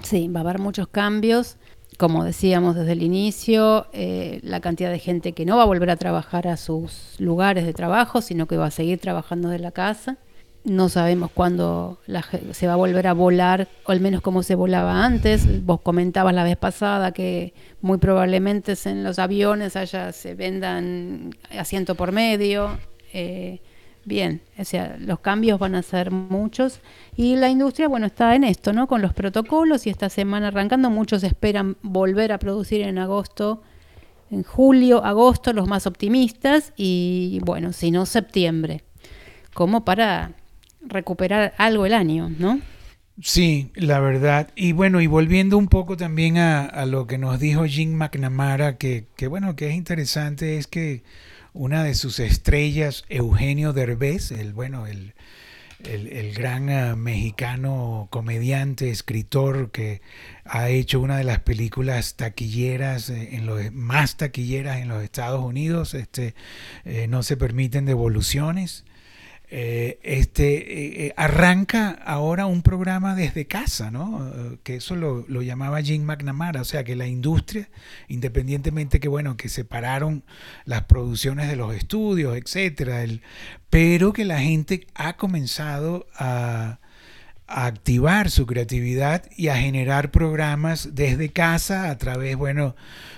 Sí, 0.01 0.27
va 0.29 0.39
a 0.41 0.43
haber 0.43 0.59
muchos 0.59 0.87
cambios 0.87 1.57
como 1.97 2.23
decíamos 2.23 2.75
desde 2.75 2.93
el 2.93 3.03
inicio, 3.03 3.87
eh, 3.93 4.39
la 4.43 4.59
cantidad 4.59 4.91
de 4.91 4.99
gente 4.99 5.33
que 5.33 5.45
no 5.45 5.57
va 5.57 5.63
a 5.63 5.65
volver 5.67 5.89
a 5.89 5.95
trabajar 5.95 6.47
a 6.47 6.57
sus 6.57 7.15
lugares 7.19 7.65
de 7.65 7.73
trabajo, 7.73 8.21
sino 8.21 8.47
que 8.47 8.57
va 8.57 8.67
a 8.67 8.71
seguir 8.71 8.99
trabajando 8.99 9.49
de 9.49 9.59
la 9.59 9.71
casa. 9.71 10.17
No 10.63 10.89
sabemos 10.89 11.29
cuándo 11.31 11.99
se 12.51 12.65
va 12.65 12.73
a 12.73 12.75
volver 12.77 13.05
a 13.05 13.13
volar, 13.13 13.67
o 13.85 13.91
al 13.91 13.99
menos 13.99 14.21
como 14.21 14.41
se 14.41 14.55
volaba 14.55 15.05
antes. 15.05 15.63
Vos 15.63 15.81
comentabas 15.81 16.33
la 16.33 16.43
vez 16.43 16.57
pasada 16.57 17.11
que 17.11 17.53
muy 17.81 17.99
probablemente 17.99 18.73
en 18.85 19.03
los 19.03 19.19
aviones 19.19 19.75
allá 19.75 20.11
se 20.11 20.33
vendan 20.33 21.35
asiento 21.55 21.93
por 21.93 22.11
medio. 22.11 22.79
Eh, 23.13 23.61
bien, 24.05 24.41
o 24.57 24.63
sea, 24.63 24.95
los 24.99 25.19
cambios 25.19 25.59
van 25.59 25.75
a 25.75 25.81
ser 25.81 26.11
muchos 26.11 26.79
y 27.15 27.35
la 27.35 27.49
industria, 27.49 27.87
bueno, 27.87 28.05
está 28.05 28.35
en 28.35 28.43
esto, 28.43 28.71
¿no? 28.71 28.87
Con 28.87 29.01
los 29.01 29.13
protocolos 29.13 29.87
y 29.87 29.89
esta 29.89 30.09
semana 30.09 30.49
arrancando, 30.49 30.89
muchos 30.89 31.23
esperan 31.23 31.75
volver 31.81 32.31
a 32.31 32.37
producir 32.37 32.81
en 32.81 32.99
agosto, 32.99 33.63
en 34.29 34.43
julio, 34.43 35.03
agosto, 35.03 35.53
los 35.53 35.67
más 35.67 35.87
optimistas 35.87 36.71
y 36.77 37.39
bueno, 37.43 37.73
si 37.73 37.91
no, 37.91 38.05
septiembre, 38.05 38.83
como 39.53 39.83
para 39.83 40.33
recuperar 40.81 41.53
algo 41.57 41.85
el 41.85 41.93
año, 41.93 42.29
¿no? 42.29 42.59
Sí, 43.21 43.71
la 43.75 43.99
verdad. 43.99 44.49
Y 44.55 44.73
bueno, 44.73 44.99
y 44.99 45.07
volviendo 45.07 45.57
un 45.57 45.67
poco 45.67 45.95
también 45.95 46.37
a, 46.37 46.85
lo 46.85 47.07
que 47.07 47.17
nos 47.17 47.39
dijo 47.39 47.65
Jim 47.65 47.93
McNamara, 47.93 48.77
que, 48.77 49.05
que 49.15 49.27
bueno, 49.27 49.55
que 49.55 49.69
es 49.69 49.75
interesante, 49.75 50.57
es 50.57 50.67
que 50.67 51.03
una 51.55 51.83
de 51.83 51.95
sus 51.95 52.19
estrellas, 52.19 53.05
Eugenio 53.09 53.73
Derbez, 53.73 54.31
el 54.31 54.53
bueno, 54.53 54.87
el, 54.87 55.13
el, 55.83 56.33
gran 56.33 56.69
ah, 56.69 56.95
mexicano 56.95 58.07
comediante, 58.11 58.89
escritor 58.89 59.71
que 59.71 60.01
ha 60.43 60.69
hecho 60.69 60.99
una 60.99 61.17
de 61.17 61.23
las 61.23 61.39
películas 61.39 62.15
taquilleras, 62.15 63.09
eh, 63.09 63.35
en 63.35 63.45
los, 63.45 63.71
más 63.71 64.17
taquilleras 64.17 64.77
en 64.77 64.89
los 64.89 65.03
Estados 65.03 65.43
Unidos, 65.43 65.93
este, 65.93 66.35
eh, 66.83 67.07
no 67.07 67.23
se 67.23 67.37
permiten 67.37 67.85
devoluciones. 67.85 68.84
Eh, 69.57 70.01
este, 70.03 71.05
eh, 71.05 71.13
arranca 71.15 71.91
ahora 71.91 72.45
un 72.45 72.61
programa 72.61 73.15
desde 73.15 73.47
casa, 73.47 73.89
¿no? 73.89 74.59
que 74.63 74.75
eso 74.75 74.97
lo, 74.97 75.23
lo, 75.29 75.41
llamaba 75.43 75.81
Jim 75.81 76.03
McNamara, 76.03 76.59
o 76.59 76.65
sea 76.65 76.83
que 76.83 76.97
la 76.97 77.07
industria, 77.07 77.69
independientemente 78.09 78.99
que 78.99 79.07
bueno, 79.07 79.37
que 79.37 79.47
separaron 79.47 80.25
las 80.65 80.83
producciones 80.83 81.47
de 81.47 81.55
los 81.55 81.73
estudios, 81.73 82.35
etcétera, 82.35 83.05
pero 83.69 84.11
que 84.11 84.25
la 84.25 84.41
gente 84.41 84.87
ha 84.93 85.15
comenzado 85.15 86.05
a, 86.15 86.79
a 87.47 87.67
activar 87.67 88.31
su 88.31 88.47
creatividad 88.47 89.23
y 89.35 89.49
a 89.49 89.57
generar 89.57 90.09
programas 90.09 90.95
desde 90.95 91.29
casa 91.29 91.91
a 91.91 91.97
través, 91.97 92.35
bueno, 92.35 92.75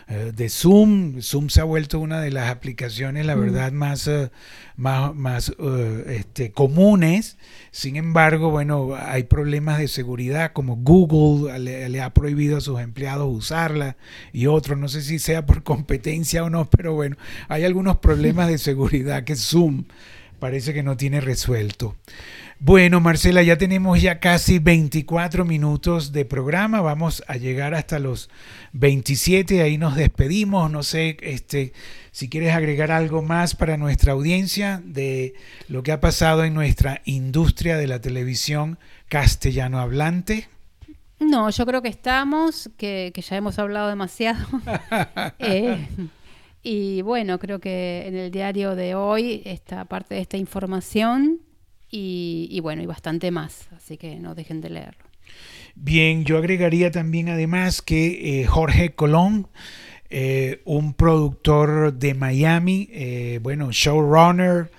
eh, 0.10 0.32
de 0.36 0.50
Zoom. 0.50 1.22
Zoom 1.22 1.50
se 1.50 1.62
ha 1.62 1.64
vuelto 1.64 2.00
una 2.00 2.20
de 2.20 2.32
las 2.32 2.50
aplicaciones, 2.50 3.26
la 3.26 3.36
mm. 3.36 3.40
verdad, 3.40 3.72
más, 3.72 4.08
eh, 4.08 4.30
más, 4.76 5.16
más 5.16 5.50
uh, 5.60 6.04
este, 6.08 6.52
comunes. 6.52 7.38
Sin 7.72 7.96
embargo, 7.96 8.50
bueno, 8.52 8.96
hay 8.98 9.24
problemas 9.24 9.80
de 9.80 9.88
seguridad, 9.88 10.52
como 10.52 10.76
Google 10.76 11.60
le, 11.60 11.90
le, 11.90 12.02
ha 12.02 12.14
prohibido 12.14 12.58
a 12.58 12.62
sus 12.62 12.82
empleados 12.82 13.28
usarla 13.34 13.98
y 14.34 14.48
otros, 14.48 14.78
no 14.78 14.90
sé 14.90 15.02
si 15.02 15.20
sea 15.20 15.46
por 15.46 15.64
competencia 15.64 16.44
o 16.44 16.50
no, 16.50 16.70
pero 16.70 16.94
bueno, 16.94 17.16
hay 17.48 17.64
algunos 17.64 17.98
problemas 17.98 18.50
de 18.50 18.58
seguridad 18.58 19.24
que 19.24 19.36
Zoom 19.36 19.86
parece 20.40 20.74
que 20.74 20.84
no 20.84 20.98
tiene 20.98 21.22
resuelto. 21.22 21.96
Bueno, 22.60 23.00
Marcela, 23.00 23.44
ya 23.44 23.56
tenemos 23.60 24.02
ya 24.02 24.20
casi 24.20 24.58
24 24.58 25.46
minutos 25.46 26.12
de 26.12 26.26
programa, 26.26 26.82
vamos 26.82 27.24
a 27.28 27.38
llegar 27.38 27.76
hasta 27.76 28.00
los 28.00 28.32
27, 28.74 29.62
ahí 29.62 29.78
nos 29.78 29.96
despedimos, 29.96 30.72
no 30.72 30.82
sé, 30.82 31.18
este, 31.22 31.74
si 32.12 32.30
quieres 32.30 32.56
agregar 32.56 32.90
algo 32.90 33.22
más 33.22 33.56
para 33.56 33.78
nuestra 33.78 34.14
audiencia 34.14 34.82
de 34.84 35.36
lo 35.68 35.84
que 35.84 35.92
ha 35.92 36.00
pasado 36.00 36.46
en 36.46 36.56
nuestra 36.56 37.04
industria 37.06 37.78
de 37.78 37.86
la 37.86 38.02
televisión 38.02 38.80
castellano 39.08 39.80
hablante. 39.80 40.50
No, 41.20 41.52
yo 41.52 41.64
creo 41.64 41.84
que 41.84 41.90
estamos, 41.90 42.72
que, 42.76 43.14
ya 43.16 43.38
hemos 43.38 43.60
hablado 43.60 43.90
demasiado. 43.90 44.46
Eh, 45.40 45.88
y 46.64 47.04
bueno, 47.04 47.38
creo 47.38 47.60
que 47.60 48.04
en 48.08 48.16
el 48.16 48.32
diario 48.32 48.76
de 48.76 48.96
hoy 48.96 49.44
está 49.46 49.86
parte 49.86 50.16
de 50.16 50.22
esta 50.22 50.38
información 50.38 51.40
y, 51.90 52.60
bueno, 52.62 52.82
y 52.82 52.86
bastante 52.86 53.32
más, 53.32 53.70
así 53.76 53.98
que 53.98 54.16
no 54.16 54.36
dejen 54.36 54.62
de 54.62 54.70
leerlo. 54.70 55.06
Bien, 55.76 56.26
yo 56.26 56.38
agregaría 56.38 56.92
también 56.92 57.30
además 57.30 57.82
que 57.82 58.42
eh, 58.42 58.46
Jorge 58.46 58.94
Colón, 58.94 59.48
eh, 60.10 60.62
un 60.66 60.94
productor 60.94 61.94
de 61.94 62.14
Miami, 62.14 62.90
eh, 62.92 63.40
bueno, 63.42 63.72
showrunner, 63.72 64.72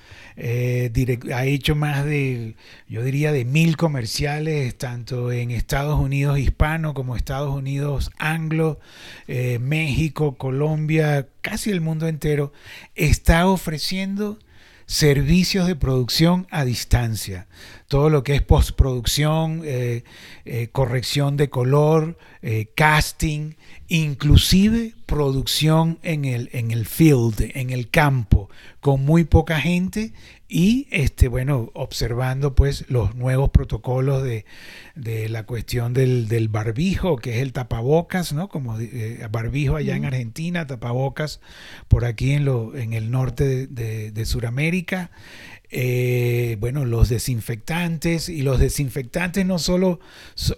ha 1.34 1.44
hecho 1.46 1.74
más 1.74 2.04
de, 2.04 2.54
yo 2.88 3.02
diría, 3.02 3.32
de 3.32 3.44
mil 3.44 3.76
comerciales, 3.76 4.78
tanto 4.78 5.32
en 5.32 5.50
Estados 5.50 5.98
Unidos 5.98 6.38
hispano 6.38 6.94
como 6.94 7.16
Estados 7.16 7.52
Unidos 7.52 8.12
anglo, 8.18 8.78
México, 9.26 10.36
Colombia, 10.36 11.26
casi 11.40 11.70
el 11.70 11.80
mundo 11.80 12.06
entero, 12.06 12.52
está 12.94 13.48
ofreciendo 13.48 14.38
servicios 14.88 15.66
de 15.66 15.76
producción 15.76 16.46
a 16.50 16.64
distancia. 16.64 17.46
Todo 17.88 18.10
lo 18.10 18.22
que 18.22 18.34
es 18.34 18.42
postproducción, 18.42 19.62
eh, 19.64 20.04
eh, 20.44 20.68
corrección 20.70 21.38
de 21.38 21.48
color, 21.48 22.18
eh, 22.42 22.70
casting, 22.74 23.54
inclusive 23.88 24.94
producción 25.06 25.98
en 26.02 26.26
el, 26.26 26.50
en 26.52 26.70
el 26.70 26.84
field, 26.84 27.50
en 27.54 27.70
el 27.70 27.88
campo, 27.88 28.50
con 28.80 29.04
muy 29.04 29.24
poca 29.24 29.58
gente 29.58 30.12
y 30.50 30.86
este, 30.90 31.28
bueno, 31.28 31.70
observando 31.74 32.54
pues 32.54 32.86
los 32.88 33.14
nuevos 33.14 33.50
protocolos 33.50 34.22
de, 34.22 34.44
la 35.28 35.44
cuestión 35.44 35.92
del, 35.92 36.48
barbijo, 36.48 37.16
que 37.16 37.36
es 37.36 37.42
el 37.42 37.52
tapabocas, 37.52 38.32
¿no? 38.32 38.48
Como 38.48 38.78
eh, 38.80 39.26
barbijo 39.30 39.76
allá 39.76 39.94
en 39.94 40.06
Argentina, 40.06 40.66
tapabocas 40.66 41.40
por 41.88 42.06
aquí 42.06 42.32
en, 42.32 42.46
lo, 42.46 42.74
en 42.76 42.94
el 42.94 43.10
norte 43.10 43.66
de, 43.66 44.10
de, 44.10 44.24
Sudamérica. 44.24 45.10
Eh, 45.70 46.56
bueno, 46.60 46.84
los 46.86 47.10
desinfectantes 47.10 48.28
y 48.28 48.42
los 48.42 48.58
desinfectantes 48.58 49.44
no 49.44 49.58
solo 49.58 50.00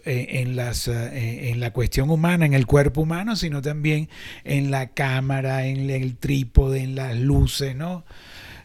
eh, 0.04 0.26
en, 0.40 0.54
las, 0.54 0.86
en 0.86 1.58
la 1.58 1.72
cuestión 1.72 2.10
humana, 2.10 2.46
en 2.46 2.54
el 2.54 2.66
cuerpo 2.66 3.00
humano, 3.00 3.34
sino 3.34 3.60
también 3.60 4.08
en 4.44 4.70
la 4.70 4.90
cámara, 4.90 5.66
en 5.66 5.90
el 5.90 6.16
trípode, 6.16 6.82
en 6.82 6.94
las 6.94 7.18
luces, 7.18 7.74
¿no? 7.74 8.04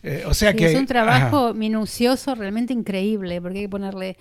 Eh, 0.06 0.24
o 0.28 0.36
sea 0.36 0.54
que... 0.54 0.68
Es 0.68 0.76
un 0.76 0.86
trabajo 0.86 1.56
minucioso 1.56 2.36
realmente 2.36 2.74
increíble, 2.74 3.42
porque 3.42 3.58
hay 3.58 3.64
que 3.66 3.70
ponerle 3.70 4.18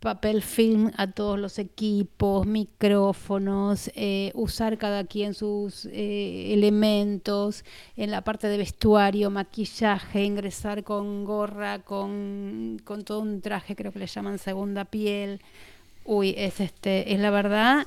papel 0.00 0.42
film 0.42 0.90
a 0.96 1.10
todos 1.10 1.38
los 1.38 1.58
equipos, 1.58 2.46
micrófonos, 2.46 3.90
eh, 3.94 4.30
usar 4.34 4.78
cada 4.78 5.04
quien 5.04 5.34
sus 5.34 5.86
eh, 5.86 6.52
elementos, 6.52 7.64
en 7.96 8.10
la 8.10 8.22
parte 8.22 8.48
de 8.48 8.58
vestuario, 8.58 9.30
maquillaje, 9.30 10.24
ingresar 10.24 10.84
con 10.84 11.24
gorra, 11.24 11.80
con, 11.80 12.80
con, 12.84 13.04
todo 13.04 13.20
un 13.20 13.40
traje, 13.40 13.74
creo 13.74 13.92
que 13.92 13.98
le 14.00 14.06
llaman 14.06 14.38
segunda 14.38 14.84
piel. 14.84 15.40
Uy, 16.04 16.34
es 16.36 16.60
este, 16.60 17.12
es 17.12 17.18
la 17.20 17.30
verdad 17.30 17.86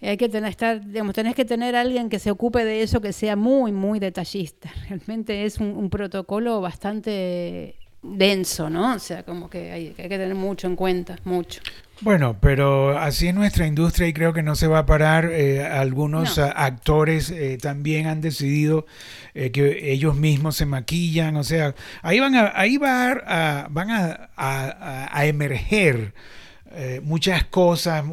hay 0.00 0.16
que 0.16 0.28
tener, 0.28 0.50
estar, 0.50 0.84
digamos, 0.86 1.14
tenés 1.14 1.34
que 1.34 1.44
tener 1.44 1.74
alguien 1.74 2.08
que 2.08 2.18
se 2.18 2.30
ocupe 2.30 2.64
de 2.64 2.82
eso, 2.82 3.00
que 3.00 3.12
sea 3.12 3.34
muy, 3.34 3.72
muy 3.72 3.98
detallista. 3.98 4.70
Realmente 4.88 5.44
es 5.44 5.58
un, 5.58 5.90
protocolo 5.90 6.60
bastante 6.60 7.76
denso, 8.02 8.70
¿no? 8.70 8.94
O 8.94 8.98
sea, 8.98 9.22
como 9.24 9.50
que 9.50 9.70
hay, 9.72 9.90
que 9.90 10.08
tener 10.08 10.34
mucho 10.34 10.66
en 10.66 10.76
cuenta, 10.76 11.18
mucho. 11.24 11.60
Bueno, 12.00 12.36
pero 12.40 12.96
así 12.96 13.26
es 13.26 13.34
nuestra 13.34 13.66
industria 13.66 14.06
y 14.06 14.12
creo 14.12 14.32
que 14.32 14.42
no 14.42 14.54
se 14.54 14.68
va 14.68 14.80
a 14.80 14.86
parar. 14.86 15.30
Eh, 15.32 15.64
algunos 15.64 16.38
actores 16.38 17.30
eh, 17.30 17.58
también 17.60 18.06
han 18.06 18.20
decidido 18.20 18.86
eh, 19.34 19.50
que 19.50 19.92
ellos 19.92 20.14
mismos 20.14 20.56
se 20.56 20.66
maquillan, 20.66 21.36
o 21.36 21.42
sea, 21.42 21.74
ahí 22.02 22.20
van 22.20 22.36
a, 22.36 22.52
ahí 22.54 22.76
va 22.76 23.10
a, 23.10 23.68
van 23.68 23.90
a, 23.90 24.30
a 24.36 25.26
emerger 25.26 26.14
eh, 26.70 27.00
muchas 27.02 27.44
cosas, 27.44 28.04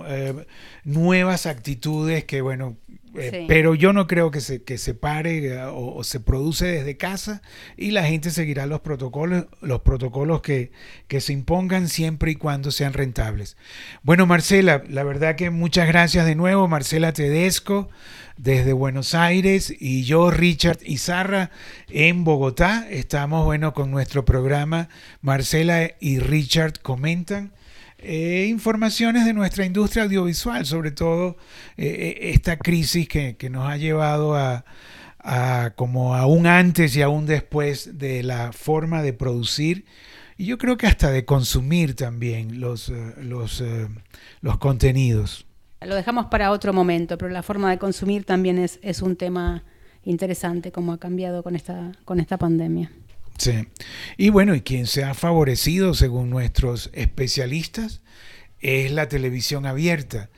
nuevas 0.85 1.45
actitudes 1.45 2.23
que, 2.23 2.39
bueno, 2.41 2.77
eh, 3.17 3.45
pero 3.47 3.75
yo 3.75 3.93
no 3.93 4.07
creo 4.07 4.31
que 4.31 4.41
se, 4.41 4.63
que 4.63 4.77
se 4.77 4.93
pare 4.93 5.63
o, 5.65 6.03
se 6.03 6.19
produce 6.19 6.65
desde 6.65 6.97
casa 6.97 7.41
y 7.77 7.91
la 7.91 8.03
gente 8.03 8.29
seguirá 8.29 8.65
los 8.65 8.81
protocolos, 8.81 9.45
los 9.61 9.81
protocolos 9.81 10.41
que, 10.41 10.71
que 11.07 11.21
se 11.21 11.33
impongan 11.33 11.87
siempre 11.87 12.31
y 12.31 12.35
cuando 12.35 12.71
sean 12.71 12.93
rentables. 12.93 13.57
Bueno, 14.03 14.25
Marcela, 14.25 14.83
la 14.89 15.03
verdad 15.03 15.35
que 15.35 15.49
muchas 15.49 15.87
gracias 15.87 16.25
de 16.25 16.35
nuevo, 16.35 16.67
Marcela 16.67 17.13
Tedesco 17.13 17.89
desde 18.37 18.73
Buenos 18.73 19.15
Aires 19.15 19.73
y 19.79 20.03
yo, 20.03 20.29
Richard 20.29 20.79
Izarra, 20.83 21.51
en 21.89 22.23
Bogotá. 22.23 22.87
Estamos, 22.89 23.45
bueno, 23.45 23.73
con 23.73 23.91
nuestro 23.91 24.25
programa 24.25 24.89
Marcela 25.21 25.91
y 25.99 26.19
Richard 26.19 26.79
comentan. 26.81 27.53
Eh, 28.07 28.45
informaciones 28.51 29.25
de 29.25 29.33
nuestra 29.33 29.65
industria 29.65 30.03
audiovisual, 30.03 30.63
sobre 30.67 30.91
todo 30.91 31.37
eh, 31.75 31.87
eh, 31.87 32.29
esta 32.33 32.57
crisis 32.57 33.07
que, 33.07 33.35
nos 33.49 33.67
ha 33.67 33.77
llevado 33.77 34.35
a, 34.35 34.63
como 35.75 36.13
a 36.13 36.27
un 36.27 36.45
antes 36.45 36.95
y 36.95 37.01
a 37.01 37.09
un 37.09 37.25
después 37.25 37.97
de 37.97 38.21
la 38.21 38.51
forma 38.51 39.01
de 39.01 39.13
producir 39.13 39.85
y 40.37 40.45
yo 40.45 40.59
creo 40.59 40.77
que 40.77 40.85
hasta 40.85 41.09
de 41.09 41.25
consumir 41.25 41.95
también 41.95 42.59
los, 42.59 42.93
los, 43.17 43.63
los 44.41 44.57
contenidos. 44.59 45.47
Lo 45.81 45.95
dejamos 45.95 46.27
para 46.27 46.51
otro 46.51 46.73
momento, 46.73 47.17
pero 47.17 47.31
la 47.31 47.41
forma 47.41 47.71
de 47.71 47.79
consumir 47.79 48.23
también 48.23 48.59
es, 48.59 48.77
es 48.83 49.01
un 49.01 49.15
tema 49.15 49.63
interesante, 50.03 50.71
como 50.71 50.93
ha 50.93 50.99
cambiado 50.99 51.41
con 51.41 51.55
esta, 51.55 51.93
con 52.05 52.19
esta 52.19 52.37
pandemia. 52.37 52.91
Sí. 53.37 53.67
Y 54.17 54.29
bueno, 54.29 54.55
y 54.55 54.61
quien 54.61 54.87
se 54.87 55.03
ha 55.03 55.13
favorecido, 55.13 55.93
según 55.93 56.29
nuestros 56.29 56.89
especialistas, 56.93 58.01
es 58.59 58.91
la 58.91 59.07
televisión 59.07 59.65
abierta. 59.65 60.29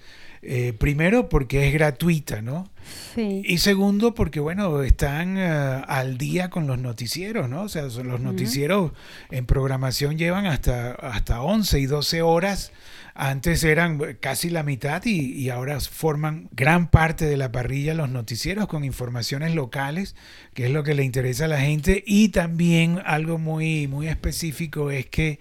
Eh, 0.41 0.73
primero 0.73 1.29
porque 1.29 1.67
es 1.67 1.73
gratuita, 1.73 2.41
¿no? 2.41 2.69
Sí. 3.15 3.41
Y 3.45 3.57
segundo 3.57 4.13
porque, 4.13 4.39
bueno, 4.39 4.81
están 4.83 5.38
eh, 5.38 5.45
al 5.45 6.17
día 6.17 6.49
con 6.49 6.67
los 6.67 6.79
noticieros, 6.79 7.49
¿no? 7.49 7.63
O 7.63 7.69
sea, 7.69 7.83
los 7.83 8.21
noticieros 8.21 8.91
en 9.31 9.45
programación 9.45 10.17
llevan 10.17 10.45
hasta, 10.45 10.91
hasta 10.91 11.41
11 11.41 11.79
y 11.79 11.86
12 11.86 12.21
horas. 12.21 12.71
Antes 13.19 13.63
eran 13.63 13.97
casi 14.19 14.51
la 14.51 14.62
mitad 14.62 15.03
y, 15.03 15.49
ahora 15.49 15.80
forman 15.80 16.49
gran 16.51 16.91
parte 16.91 17.25
de 17.25 17.36
la 17.36 17.51
parrilla 17.51 17.95
los 17.95 18.12
noticieros 18.12 18.67
con 18.67 18.84
informaciones 18.84 19.56
locales, 19.56 20.15
que 20.53 20.65
es 20.67 20.71
lo 20.71 20.84
que 20.84 20.93
le 20.93 21.03
interesa 21.03 21.45
a 21.45 21.47
la 21.47 21.60
gente. 21.60 22.03
Y 22.06 22.30
también 22.30 23.01
algo 23.03 23.39
muy, 23.39 23.88
muy 23.88 24.08
específico 24.08 24.91
es 24.91 25.08
que 25.08 25.39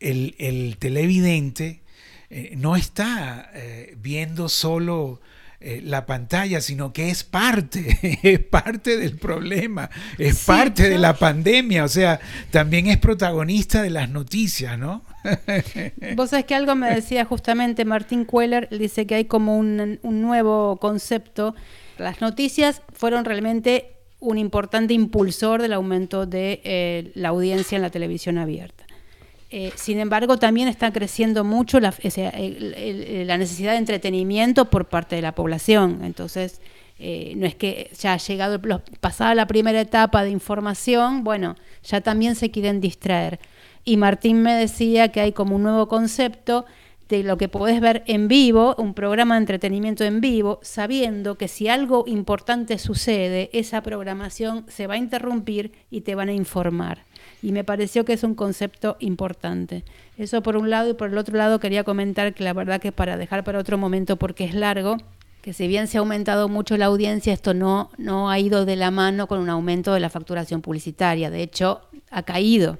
el, 0.00 0.34
el 0.38 0.76
televidente 0.78 1.80
eh, 2.28 2.52
no 2.58 2.76
está 2.76 3.50
eh, 3.54 3.96
viendo 3.96 4.50
solo 4.50 5.22
eh, 5.66 5.80
la 5.82 6.04
pantalla, 6.04 6.60
sino 6.60 6.92
que 6.92 7.08
es 7.08 7.24
parte, 7.24 8.18
es 8.22 8.38
parte 8.38 8.98
del 8.98 9.16
problema, 9.16 9.88
es 10.18 10.44
parte 10.44 10.90
de 10.90 10.98
la 10.98 11.14
pandemia, 11.14 11.84
o 11.84 11.88
sea, 11.88 12.20
también 12.50 12.86
es 12.88 12.98
protagonista 12.98 13.80
de 13.80 13.88
las 13.88 14.10
noticias, 14.10 14.78
¿no? 14.78 15.02
Vos 16.16 16.28
sabés 16.28 16.44
que 16.44 16.54
algo 16.54 16.74
me 16.74 16.94
decía 16.94 17.24
justamente 17.24 17.86
Martín 17.86 18.26
Queller, 18.26 18.68
dice 18.68 19.06
que 19.06 19.14
hay 19.14 19.24
como 19.24 19.56
un, 19.56 19.98
un 20.02 20.20
nuevo 20.20 20.76
concepto. 20.76 21.54
Las 21.96 22.20
noticias 22.20 22.82
fueron 22.92 23.24
realmente 23.24 23.92
un 24.20 24.36
importante 24.36 24.92
impulsor 24.92 25.62
del 25.62 25.72
aumento 25.72 26.26
de 26.26 27.10
la 27.14 27.30
audiencia 27.30 27.76
en 27.76 27.82
la 27.82 27.90
televisión 27.90 28.36
abierta. 28.36 28.84
Eh, 29.56 29.70
sin 29.76 30.00
embargo, 30.00 30.36
también 30.36 30.66
está 30.66 30.92
creciendo 30.92 31.44
mucho 31.44 31.78
la, 31.78 31.90
necesidad 31.92 33.70
de 33.70 33.78
entretenimiento 33.78 34.64
por 34.64 34.86
parte 34.86 35.14
de 35.14 35.22
la 35.22 35.36
población. 35.36 36.00
Entonces, 36.02 36.60
eh, 36.98 37.34
no 37.36 37.46
es 37.46 37.54
que 37.54 37.88
ya 37.96 38.14
ha 38.14 38.16
llegado, 38.16 38.60
pasada 38.98 39.32
la 39.36 39.46
primera 39.46 39.80
etapa 39.80 40.24
de 40.24 40.30
información, 40.30 41.22
bueno, 41.22 41.54
ya 41.84 42.00
también 42.00 42.34
se 42.34 42.50
quieren 42.50 42.80
distraer. 42.80 43.38
Y 43.84 43.96
Martín 43.96 44.42
me 44.42 44.54
decía 44.54 45.12
que 45.12 45.20
hay 45.20 45.30
como 45.30 45.54
un 45.54 45.62
nuevo 45.62 45.86
concepto 45.86 46.64
de 47.08 47.22
lo 47.22 47.38
que 47.38 47.48
podés 47.48 47.80
ver 47.80 48.02
en 48.08 48.26
vivo, 48.26 48.74
un 48.76 48.92
programa 48.92 49.36
de 49.36 49.42
entretenimiento 49.42 50.02
en 50.02 50.20
vivo, 50.20 50.58
sabiendo 50.62 51.36
que 51.36 51.46
si 51.46 51.68
algo 51.68 52.02
importante 52.08 52.76
sucede, 52.78 53.50
esa 53.52 53.84
programación 53.84 54.64
se 54.66 54.88
va 54.88 54.94
a 54.94 54.96
interrumpir 54.96 55.70
y 55.92 56.00
te 56.00 56.16
van 56.16 56.28
a 56.28 56.32
informar. 56.32 57.04
Y 57.44 57.52
me 57.52 57.62
pareció 57.62 58.06
que 58.06 58.14
es 58.14 58.24
un 58.24 58.34
concepto 58.34 58.96
importante. 59.00 59.84
Eso 60.16 60.42
por 60.42 60.56
un 60.56 60.70
lado 60.70 60.88
y 60.88 60.94
por 60.94 61.10
el 61.10 61.18
otro 61.18 61.36
lado 61.36 61.60
quería 61.60 61.84
comentar 61.84 62.32
que 62.32 62.42
la 62.42 62.54
verdad 62.54 62.80
que 62.80 62.90
para 62.90 63.18
dejar 63.18 63.44
para 63.44 63.58
otro 63.58 63.76
momento 63.76 64.16
porque 64.16 64.44
es 64.44 64.54
largo, 64.54 64.96
que 65.42 65.52
si 65.52 65.68
bien 65.68 65.86
se 65.86 65.98
ha 65.98 66.00
aumentado 66.00 66.48
mucho 66.48 66.78
la 66.78 66.86
audiencia, 66.86 67.34
esto 67.34 67.52
no, 67.52 67.90
no 67.98 68.30
ha 68.30 68.38
ido 68.38 68.64
de 68.64 68.76
la 68.76 68.90
mano 68.90 69.26
con 69.26 69.40
un 69.40 69.50
aumento 69.50 69.92
de 69.92 70.00
la 70.00 70.08
facturación 70.08 70.62
publicitaria. 70.62 71.28
De 71.28 71.42
hecho, 71.42 71.82
ha 72.10 72.22
caído. 72.22 72.78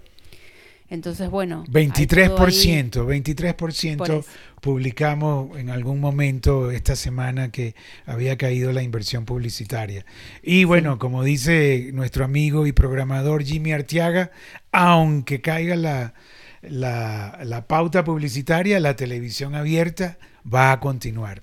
Entonces, 0.95 1.29
bueno. 1.29 1.65
23%, 1.69 3.05
23% 3.05 4.25
publicamos 4.61 5.59
en 5.59 5.69
algún 5.69 6.01
momento 6.01 6.71
esta 6.71 6.97
semana 6.97 7.51
que 7.51 7.75
había 8.07 8.39
caído 8.39 8.73
la 8.73 8.83
inversión 8.83 9.27
publicitaria. 9.27 10.07
Y 10.43 10.65
bueno, 10.65 10.99
como 10.99 11.23
dice 11.23 11.91
nuestro 11.93 12.25
amigo 12.25 12.67
y 12.67 12.73
programador 12.73 13.45
Jimmy 13.45 13.73
Artiaga, 13.73 14.31
aunque 14.73 15.43
caiga 15.43 15.77
la, 15.77 16.15
la, 16.63 17.41
la 17.45 17.67
pauta 17.67 18.05
publicitaria, 18.05 18.81
la 18.81 18.97
televisión 18.97 19.55
abierta 19.55 20.17
va 20.53 20.73
a 20.73 20.81
continuar. 20.81 21.43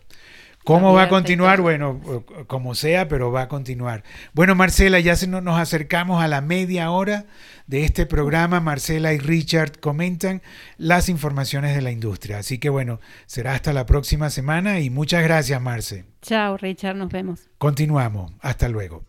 ¿Cómo 0.64 0.94
va 0.94 1.04
a 1.04 1.10
continuar? 1.10 1.62
Bueno, 1.62 2.02
como 2.48 2.76
sea, 2.76 3.08
pero 3.08 3.32
va 3.32 3.44
a 3.44 3.48
continuar. 3.48 4.04
Bueno, 4.34 4.56
Marcela, 4.56 5.00
ya 5.00 5.16
se 5.16 5.28
nos 5.28 5.60
acercamos 5.60 6.24
a 6.24 6.28
la 6.28 6.42
media 6.42 6.92
hora 6.92 7.26
de 7.68 7.84
este 7.84 8.06
programa. 8.06 8.60
Marcela 8.60 9.14
y 9.14 9.18
Richard 9.18 9.80
comentan 9.80 10.42
las 10.78 11.10
informaciones 11.10 11.76
de 11.76 11.82
la 11.82 11.92
industria. 11.92 12.38
Así 12.40 12.60
que 12.60 12.70
bueno, 12.70 13.00
será 13.26 13.54
hasta 13.54 13.74
la 13.74 13.86
próxima 13.86 14.30
semana 14.30 14.80
y 14.80 14.90
muchas 14.90 15.24
gracias, 15.24 15.60
Marce. 15.62 16.06
Chao, 16.22 16.58
Richard, 16.58 16.96
nos 16.96 17.12
vemos. 17.12 17.50
Continuamos. 17.58 18.32
Hasta 18.42 18.70
luego. 18.70 19.04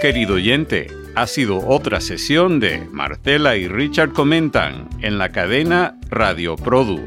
Querido 0.00 0.34
oyente, 0.34 0.86
ha 1.14 1.26
sido 1.26 1.66
otra 1.66 2.00
sesión 2.00 2.60
de 2.60 2.78
Marcela 2.92 3.56
y 3.56 3.66
Richard 3.66 4.12
comentan 4.12 4.88
en 5.02 5.18
la 5.18 5.30
cadena 5.30 5.98
Radio 6.08 6.56
Produ. 6.56 7.00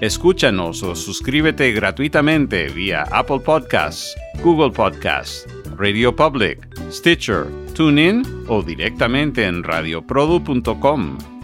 Escúchanos 0.00 0.84
o 0.84 0.94
suscríbete 0.94 1.72
gratuitamente 1.72 2.68
vía 2.68 3.02
Apple 3.10 3.40
Podcasts, 3.40 4.14
Google 4.44 4.70
Podcasts, 4.70 5.44
Radio 5.76 6.14
Public, 6.14 6.68
Stitcher, 6.92 7.46
TuneIn 7.74 8.22
o 8.46 8.62
directamente 8.62 9.44
en 9.44 9.64
radioprodu.com. 9.64 11.37